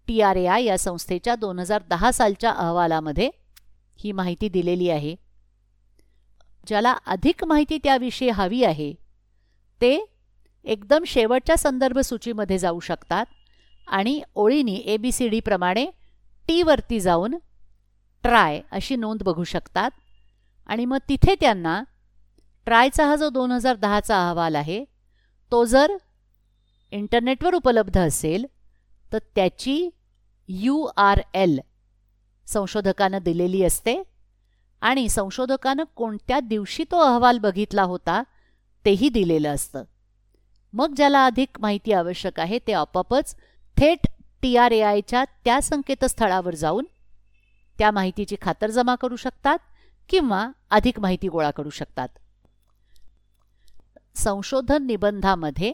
टी 0.07 0.19
आर 0.21 0.35
ए 0.35 0.45
आय 0.45 0.63
या 0.63 0.77
संस्थेच्या 0.77 1.35
दोन 1.35 1.59
हजार 1.59 1.83
दहा 1.89 2.11
सालच्या 2.11 2.51
अहवालामध्ये 2.51 3.29
ही 3.99 4.11
माहिती 4.11 4.49
दिलेली 4.49 4.89
आहे. 4.89 5.15
ज्याला 6.67 6.95
अधिक 7.05 7.43
माहिती 7.43 7.77
त्याविषयी 7.83 8.29
हवी 8.29 8.63
आहे 8.63 8.93
ते 9.81 9.97
एकदम 10.65 11.03
शेवटच्या 11.07 11.57
संदर्भ 11.57 11.99
सूचीमध्ये 11.99 12.57
जाऊ 12.57 12.79
शकतात 12.79 13.25
आणि 13.87 14.21
ओळीनी 14.35 14.75
ए 14.75 14.97
बी 14.97 15.11
सी 15.11 15.27
डीप्रमाणे 15.29 15.85
टीवरती 16.47 16.99
जाऊन 16.99 17.35
ट्राय 18.25 18.59
अशी 18.71 18.95
नोंद 18.95 19.21
बघू 19.23 19.43
शकतात. 19.43 19.91
आणि 20.69 20.85
मग 20.85 20.97
तिथे 21.09 21.35
त्यांना 21.39 21.81
ट्रायचा 22.67 23.05
हा 23.07 23.15
जो 23.15 23.29
दोन 23.29 23.51
हजार 23.51 23.75
दहाचा 23.75 24.17
अहवाल 24.27 24.55
आहे 24.55 24.83
तो 25.51 25.63
जर 25.65 25.91
इंटरनेटवर 26.93 27.53
उपलब्ध 27.53 27.97
असेल 27.97 28.45
तर 29.11 29.17
त्याची 29.35 29.89
यू 30.49 30.81
आर 30.97 31.21
एल 31.33 31.59
संशोधकानं 32.47 33.19
दिलेली 33.23 33.63
असते. 33.63 34.01
आणि 34.81 35.07
संशोधकानं 35.09 35.83
कोणत्या 35.95 36.39
दिवशी 36.39 36.83
तो 36.83 36.99
अहवाल 37.01 37.37
बघितला 37.39 37.83
होता 37.83 38.21
तेही 38.85 39.09
दिलेलं 39.09 39.53
असतं. 39.55 39.83
मग 40.73 40.93
ज्याला 40.95 41.25
अधिक 41.25 41.59
माहिती 41.59 41.93
आवश्यक 41.93 42.39
आहे 42.39 42.59
ते 42.67 42.73
आपापच 42.73 43.35
थेट 43.77 44.07
टी 44.41 44.55
आर 44.57 44.71
ए 44.71 44.81
आयच्या 44.81 45.23
त्या 45.45 45.61
संकेतस्थळावर 45.61 46.55
जाऊन 46.55 46.85
त्या 47.77 47.91
माहितीची 47.91 48.35
खातरजमा 48.41 48.95
करू 48.95 49.15
शकतात 49.15 49.57
किंवा 50.09 50.49
अधिक 50.69 50.99
माहिती 50.99 51.27
गोळा 51.27 51.51
करू 51.51 51.69
शकतात. 51.69 52.07
संशोधन 54.15 54.85
निबंधामध्ये 54.85 55.73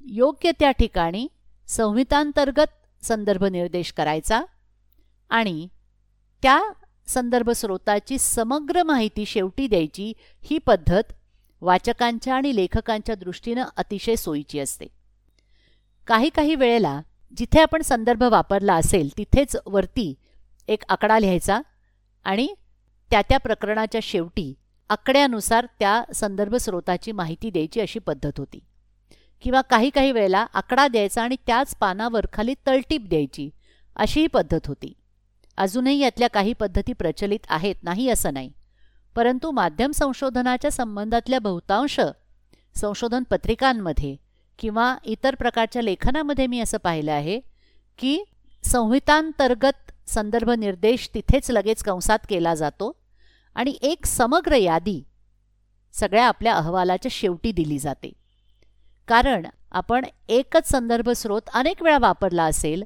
योग्य 0.00 0.50
त्या 0.60 0.70
ठिकाणी 0.70 1.28
संहितांतर्गत 1.68 3.04
संदर्भ 3.04 3.44
निर्देश 3.44 3.92
करायचा 3.92 4.42
आणि 5.30 5.68
त्या 6.42 6.62
संदर्भ 7.06 7.50
स्रोताची 7.50 8.18
समग्र 8.18 8.82
माहिती 8.82 9.26
शेवटी 9.26 9.66
द्यायची 9.66 10.12
ही 10.42 10.58
पद्धत 10.58 11.12
वाचकांच्या 11.60 12.34
आणि 12.34 12.56
लेखकांच्या 12.56 13.14
दृष्टीनं 13.14 13.64
अतिशय 13.76 14.16
सोयीची 14.16 14.58
असते. 14.58 14.86
काही 16.06 16.28
काही 16.28 16.54
वेळेला 16.54 17.00
जिथे 17.36 17.60
आपण 17.60 17.82
संदर्भ 17.82 18.22
वापरला 18.22 18.74
असेल 18.74 19.10
तिथेच 19.18 19.56
वरती 19.66 20.14
एक 20.68 20.82
आकडा 20.88 21.18
लिहायचा 21.18 21.60
आणि 22.24 22.54
त्या 23.10 23.22
त्या 23.22 23.38
प्रकरणाच्या 23.38 24.00
शेवटी 24.02 24.54
आकड्यानुसार 24.88 25.66
त्या 25.78 26.02
संदर्भ 26.14 26.54
स्रोताची 26.54 27.12
माहिती 27.12 27.50
द्यायची 27.50 27.80
अशी 27.80 27.98
पद्धत 27.98 28.38
होती. 28.38 28.58
किंवा 29.42 29.60
काही 29.60 29.90
काही 29.90 30.12
वेळेला 30.12 30.46
आकडा 30.54 30.88
द्यायचा 30.88 31.22
आणि 31.22 31.36
त्याच 31.46 31.74
पानावर 31.74 32.26
खाली 32.32 32.54
तळटीप 32.66 33.02
द्यायची 33.08 33.50
अशीही 33.96 34.26
पद्धत 34.26 34.66
होती. 34.66 34.92
अजूनही 35.56 35.98
यातल्या 35.98 36.28
काही 36.28 36.52
पद्धती 36.52 36.92
प्रचलित 36.92 37.38
आहेत 37.48 37.74
नाही 37.82 38.08
असं 38.08 38.32
नाही. 38.32 38.52
परंतु 39.16 39.50
माध्यम 39.50 39.90
संशोधनाच्या 39.90 40.70
संबंधातल्या 40.70 41.38
बहुतांश 41.38 42.00
संशोधन 42.74 43.22
पत्रिकांमध्ये 43.22 44.16
किंवा 44.58 44.96
इतर 45.04 45.34
प्रकारच्या 45.34 45.82
लेखनामध्ये 45.82 46.46
मी 46.46 46.60
असं 46.60 46.78
पाहिलं 46.78 47.12
आहे 47.12 47.40
की 47.98 48.24
संहितांतर्गत 48.64 49.91
संदर्भ 50.12 50.50
निर्देश 50.50 51.08
तिथेच 51.14 51.50
लगेच 51.50 51.82
कंसात 51.82 52.18
केला 52.28 52.54
जातो 52.54 52.92
आणि 53.56 53.76
एक 53.82 54.06
समग्र 54.06 54.54
यादी 54.54 55.02
सगळ्या 55.94 56.26
आपल्या 56.26 56.54
अहवालाच्या 56.54 57.10
शेवटी 57.12 57.52
दिली 57.52 57.78
जाते. 57.78 58.12
कारण 59.08 59.46
आपण 59.72 60.04
एकच 60.28 60.70
संदर्भ 60.70 61.10
स्रोत 61.10 61.42
अनेक 61.54 61.82
वेळा 61.82 61.98
वापरला 61.98 62.44
असेल 62.44 62.84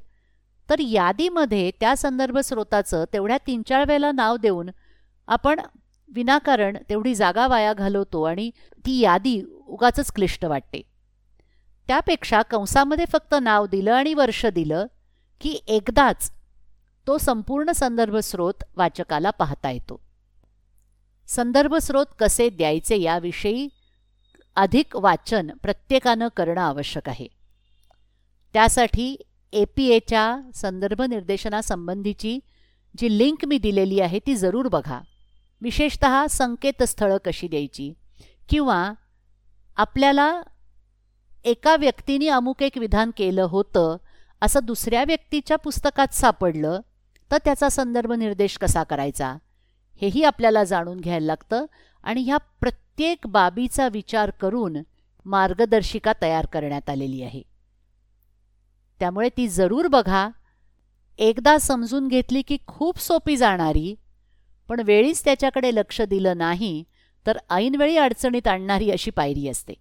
तर 0.70 0.78
यादीमध्ये 0.80 1.70
त्या 1.80 1.96
संदर्भ 1.96 2.38
स्रोताचं 2.38 3.04
तेवढ्या 3.12 3.38
तीन 3.46 3.62
चार 3.68 3.84
वेळेला 3.88 4.12
नाव 4.12 4.36
देऊन 4.36 4.70
आपण 5.28 5.60
विनाकारण 6.08 6.76
तेवढी 6.88 7.14
जागा 7.14 7.46
वाया 7.46 7.72
घालवतो 7.72 8.22
आणि 8.22 8.50
ती 8.86 8.98
यादी 9.00 9.40
उगाच 9.66 10.12
क्लिष्ट 10.12 10.44
वाटते. 10.44 10.82
त्यापेक्षा 11.88 12.42
कंसामध्ये 12.42 13.04
फक्त 13.12 13.34
नाव 13.42 13.66
दिलं 13.66 13.92
आणि 13.92 14.14
वर्ष 14.14 14.46
दिलं 14.46 14.86
की 15.40 15.58
एकदाच 15.66 16.30
तो 17.06 17.18
संपूर्ण 17.18 17.70
संदर्भ 17.70 18.16
स्रोत 18.16 18.54
वाचकाला 18.76 19.30
पाहता 19.30 19.70
येतो. 19.70 20.00
संदर्भ 21.28 21.74
स्रोत 21.74 22.06
कसे 22.18 22.48
द्यायचे 22.50 23.00
याविषयी 23.00 23.68
अधिक 24.56 24.96
वाचन 24.96 25.50
प्रत्येकानं 25.62 26.28
करणं 26.36 26.60
आवश्यक 26.60 27.08
आहे. 27.08 27.26
त्यासाठी 28.52 29.16
ए 29.52 29.64
पी 29.64 29.86
एच्या 29.86 30.40
संदर्भ 30.54 31.02
निर्देशनासंबंधीची 31.02 32.38
जी 32.98 33.18
लिंक 33.18 33.44
मी 33.44 33.58
दिलेली 33.58 34.00
आहे 34.00 34.18
ती 34.26 34.36
जरूर 34.36 34.68
बघा. 34.68 35.00
विशेषत 35.62 36.04
संकेतस्थळं 36.30 37.16
कशी 37.24 37.48
द्यायची 37.48 37.92
किंवा 38.48 38.92
आपल्याला 39.76 40.42
एका 41.44 41.76
व्यक्तीने 41.76 42.28
अमुक 42.28 42.62
एक 42.62 42.78
विधान 42.78 43.10
केलं 43.16 43.42
होतं 43.42 43.96
असं 44.40 44.60
दुसऱ्या 44.62 45.04
व्यक्तीच्या 45.06 45.56
पुस्तकात 45.56 46.14
सापडलं 46.14 46.80
तर 47.30 47.38
त्याचा 47.44 47.68
संदर्भ 47.68 48.12
निर्देश 48.12 48.58
कसा 48.58 48.82
करायचा? 48.82 49.36
हेही 50.02 50.22
आपल्याला 50.24 50.64
जाणून 50.64 51.00
घ्यायला 51.00 51.26
लागतं 51.26 51.66
आणि 52.02 52.22
ह्या 52.22 52.36
प्रत्येक 52.36 53.26
बाबीचा 53.26 53.88
विचार 53.88 54.30
करून 54.30 54.76
मार्गदर्शिका 55.24 56.12
तयार 56.22 56.46
करण्यात 56.46 56.90
आलेली 56.90 57.22
आहे. 57.22 57.42
त्यामुळे 59.00 59.28
ती 59.28 59.48
जरूर 59.48 59.86
बघा. 59.86 60.28
एकदा 61.18 61.58
समजून 61.58 62.08
घेतली 62.08 62.42
की 62.42 62.58
खूप 62.66 62.98
सोपी 62.98 63.36
जाणारी 63.36 63.94
पण 64.68 64.80
वेळीच 64.80 65.24
त्याच्याकडे 65.24 65.74
लक्ष 65.74 66.00
दिलं 66.02 66.38
नाही 66.38 66.84
तर 67.26 67.38
ऐनवेळी 67.50 67.96
अडचणीत 67.96 68.48
आणणारी 68.48 68.90
अशी 68.90 69.10
पायरी 69.10 69.48
असते. 69.48 69.74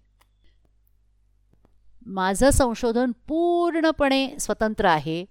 माझं 2.06 2.50
संशोधन 2.50 3.12
पूर्णपणे 3.28 4.38
स्वतंत्र 4.38 4.84
आहे. 4.84 5.24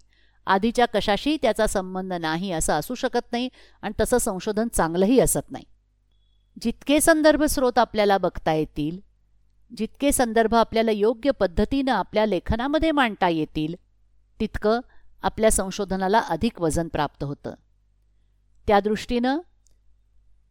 आधीच्या 0.46 0.86
कशाशी 0.86 1.38
त्याचा 1.42 1.68
संबंध 1.68 2.14
नाही 2.14 2.52
असं 2.52 2.74
असू 2.74 2.96
शकत 2.96 3.32
नाही 3.32 3.50
आणि 3.82 3.94
तसं 4.00 4.18
संशोधन 4.18 4.68
चांगलंही 4.68 5.20
असत 5.20 5.52
नाही. 5.52 5.64
जितके 6.62 7.02
संदर्भ 7.02 7.44
स्रोत 7.44 7.78
आपल्याला 7.78 8.18
बघता 8.18 8.54
येतील 8.54 9.00
जितके 9.78 10.12
संदर्भ 10.12 10.56
आपल्याला 10.56 10.92
योग्य 10.92 11.32
पद्धतीनं 11.32 11.92
आपल्या 11.92 12.26
लेखनामध्ये 12.26 12.92
मांडता 12.92 13.30
येतील 13.30 13.76
तितकं 14.40 14.80
आपल्या 15.24 15.52
संशोधनाला 15.52 16.20
अधिक 16.20 16.62
वजन 16.62 16.88
प्राप्त 16.88 17.24
होतं. 17.24 17.54
त्या 18.68 18.80
दृष्टीनं 18.80 19.40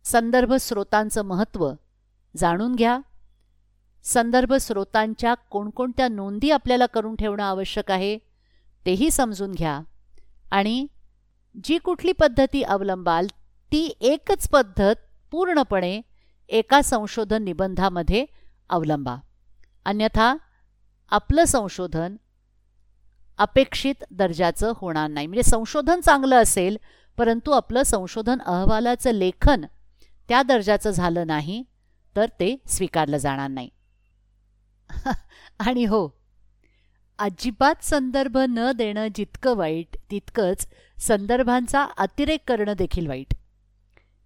संदर्भ 0.05 0.53
स्रोतांचं 0.55 1.23
महत्त्व 1.23 1.73
जाणून 2.37 2.75
घ्या. 2.75 2.99
संदर्भ 4.05 4.55
स्रोतांच्या 4.55 5.35
कोणकोणत्या 5.35 6.09
नोंदी 6.09 6.51
आपल्याला 6.51 6.87
करून 6.87 7.17
ठेवणं 7.17 7.43
आवश्यक 7.43 7.91
आहे? 7.91 8.19
तेही 8.87 9.11
समजून 9.11 9.53
घ्या. 9.53 9.81
आणि 10.51 10.87
जी 11.65 11.79
कुठली 11.79 12.13
पद्धती 12.13 12.63
अवलंबाल 12.63 13.27
ती 13.73 13.95
एकच 14.01 14.49
पद्धत 14.49 14.95
पूर्णपणे 15.31 16.01
एका 16.49 16.83
संशोधन 16.83 17.43
निबंधामध्ये 17.43 18.27
अवलंबा. 18.69 19.17
अन्यथा 19.85 20.37
आपलं 21.11 21.45
संशोधन 21.45 22.17
अपेक्षित 23.39 24.05
दर्जाचं 24.11 24.73
होणार 24.77 25.09
नाही. 25.09 25.27
म्हणजे 25.27 25.43
संशोधन 25.43 26.01
चांगलं 26.01 26.43
असेल 26.43 26.77
परंतु 27.19 27.51
आपलं 27.51 27.83
संशोधन 27.83 28.39
अहवालाचं 28.47 29.11
लेखन 29.11 29.65
त्या 30.29 30.43
दर्जाचं 30.43 30.91
झालं 30.91 31.27
नाही 31.27 31.65
तर 32.17 32.27
ते 32.27 32.57
स्वीकारलं 32.67 33.17
जाणार 33.17 33.49
नाही. 33.49 33.69
आणि 35.59 35.85
हो 35.85 36.24
अजिबात 37.19 37.85
संदर्भ 37.85 38.37
न 38.37 38.73
देणं 38.73 39.09
जितकं 39.15 39.57
वाईट 39.57 39.97
तितकंच 40.11 40.67
संदर्भांचा 40.99 41.87
अतिरेक 41.97 42.41
करणं 42.49 42.73
देखील 42.73 43.07
वाईट. 43.07 43.35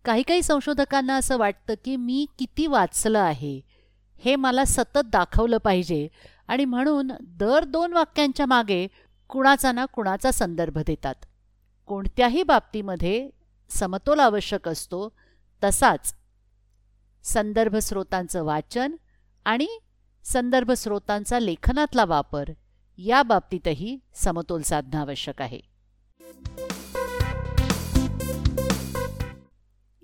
काही 0.04 0.22
काही 0.22 0.42
संशोधकांना 0.42 1.16
असं 1.16 1.38
वाटतं 1.38 1.74
की 1.84 1.96
मी 1.96 2.26
किती 2.38 2.66
वाचलं 2.66 3.18
आहे 3.18 3.60
हे 4.18 4.36
मला 4.36 4.64
सतत 4.64 4.98
दाखवलं 5.04 5.58
पाहिजे 5.58 6.08
आणि 6.48 6.64
म्हणून 6.64 7.10
दर 7.20 7.64
दोन 7.64 7.92
वाक्यांच्या 7.92 8.46
मागे 8.46 8.86
कुणाचा 9.28 9.72
ना 9.72 9.84
कुणाचा 9.84 10.30
संदर्भ 10.30 10.78
देतात. 10.78 11.14
कोणत्याही 11.86 12.42
बाबतीमध्ये 12.42 13.28
समतोल 13.70 14.20
आवश्यक 14.20 14.68
असतो 14.68 15.08
तसाच 15.64 16.14
संदर्भ 17.24 17.76
स्रोतांचं 17.76 18.44
वाचन 18.44 18.96
आणि 19.44 19.68
संदर्भ 20.24 20.70
स्रोतांचा 20.70 21.38
लेखनातला 21.38 22.04
वापर 22.04 22.48
या 23.00 23.22
बाबतीतही 23.22 23.98
समतोल 24.14 24.62
साधणं 24.62 25.00
आवश्यक 25.00 25.42
आहे. 25.42 25.60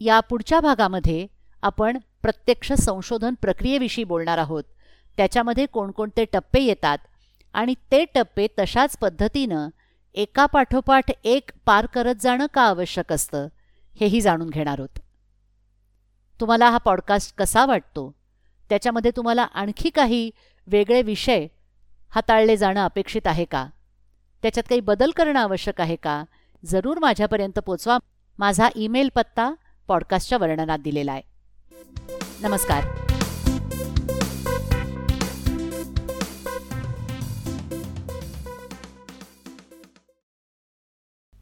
या 0.01 0.21
पुढच्या 0.21 0.61
भागामध्ये 0.61 1.27
आपण 1.63 1.99
प्रत्यक्ष 2.23 2.73
संशोधन 2.73 3.35
प्रक्रियेविषयी 3.35 4.05
बोलणार 4.05 4.39
आहोत. 4.39 4.65
त्याच्यामध्ये 5.17 5.67
कोणकोणते 5.67 6.25
टप्पे 6.25 6.61
येतात 6.61 6.99
आणि 7.53 7.75
ते 7.93 8.05
टप्पे 8.05 8.47
तशाच 8.59 8.97
पद्धतीनं 8.97 9.69
एका 10.15 10.47
पाठोपाठ 10.47 11.11
एक 11.25 11.51
पार 11.67 11.87
करत 11.87 12.15
जाणं 12.21 12.47
का 12.55 12.63
आवश्यक 12.63 13.13
असतं 13.13 13.49
हेही 14.01 14.21
जाणून 14.21 14.51
घेणार 14.51 14.79
आहोत. 14.79 14.99
तुम्हाला 16.41 16.71
हा 16.71 16.79
पॉडकास्ट 16.79 17.37
कसा 17.37 17.67
वाटतो? 17.67 18.15
त्याच्यामध्ये 18.69 19.11
तुम्हाला 19.17 19.43
आणखी 19.43 19.91
काही 19.91 20.31
वेगळे 20.67 21.03
विषय 21.03 21.47
हाताळले 22.15 22.57
जाणं 22.57 22.85
अपेक्षित 22.85 23.27
आहे 23.27 23.45
का? 23.45 23.67
त्याच्यात 24.43 24.69
काही 24.69 24.81
बदल 24.81 25.11
करणं 25.11 25.41
आवश्यक 25.41 25.81
आहे 25.81 25.97
का? 25.97 26.25
जरूर 26.67 26.99
माझ्यापर्यंत 26.99 27.59
पोचवा. 27.59 27.99
माझा 28.39 28.69
ईमेल 28.77 29.09
पत्ता 29.15 29.53
पॉडकास्टच्या 29.89 30.39
वर्णनात 30.39 30.79
दिलेला 30.79 31.13
आहे. 31.13 31.23
नमस्कार. 32.41 32.85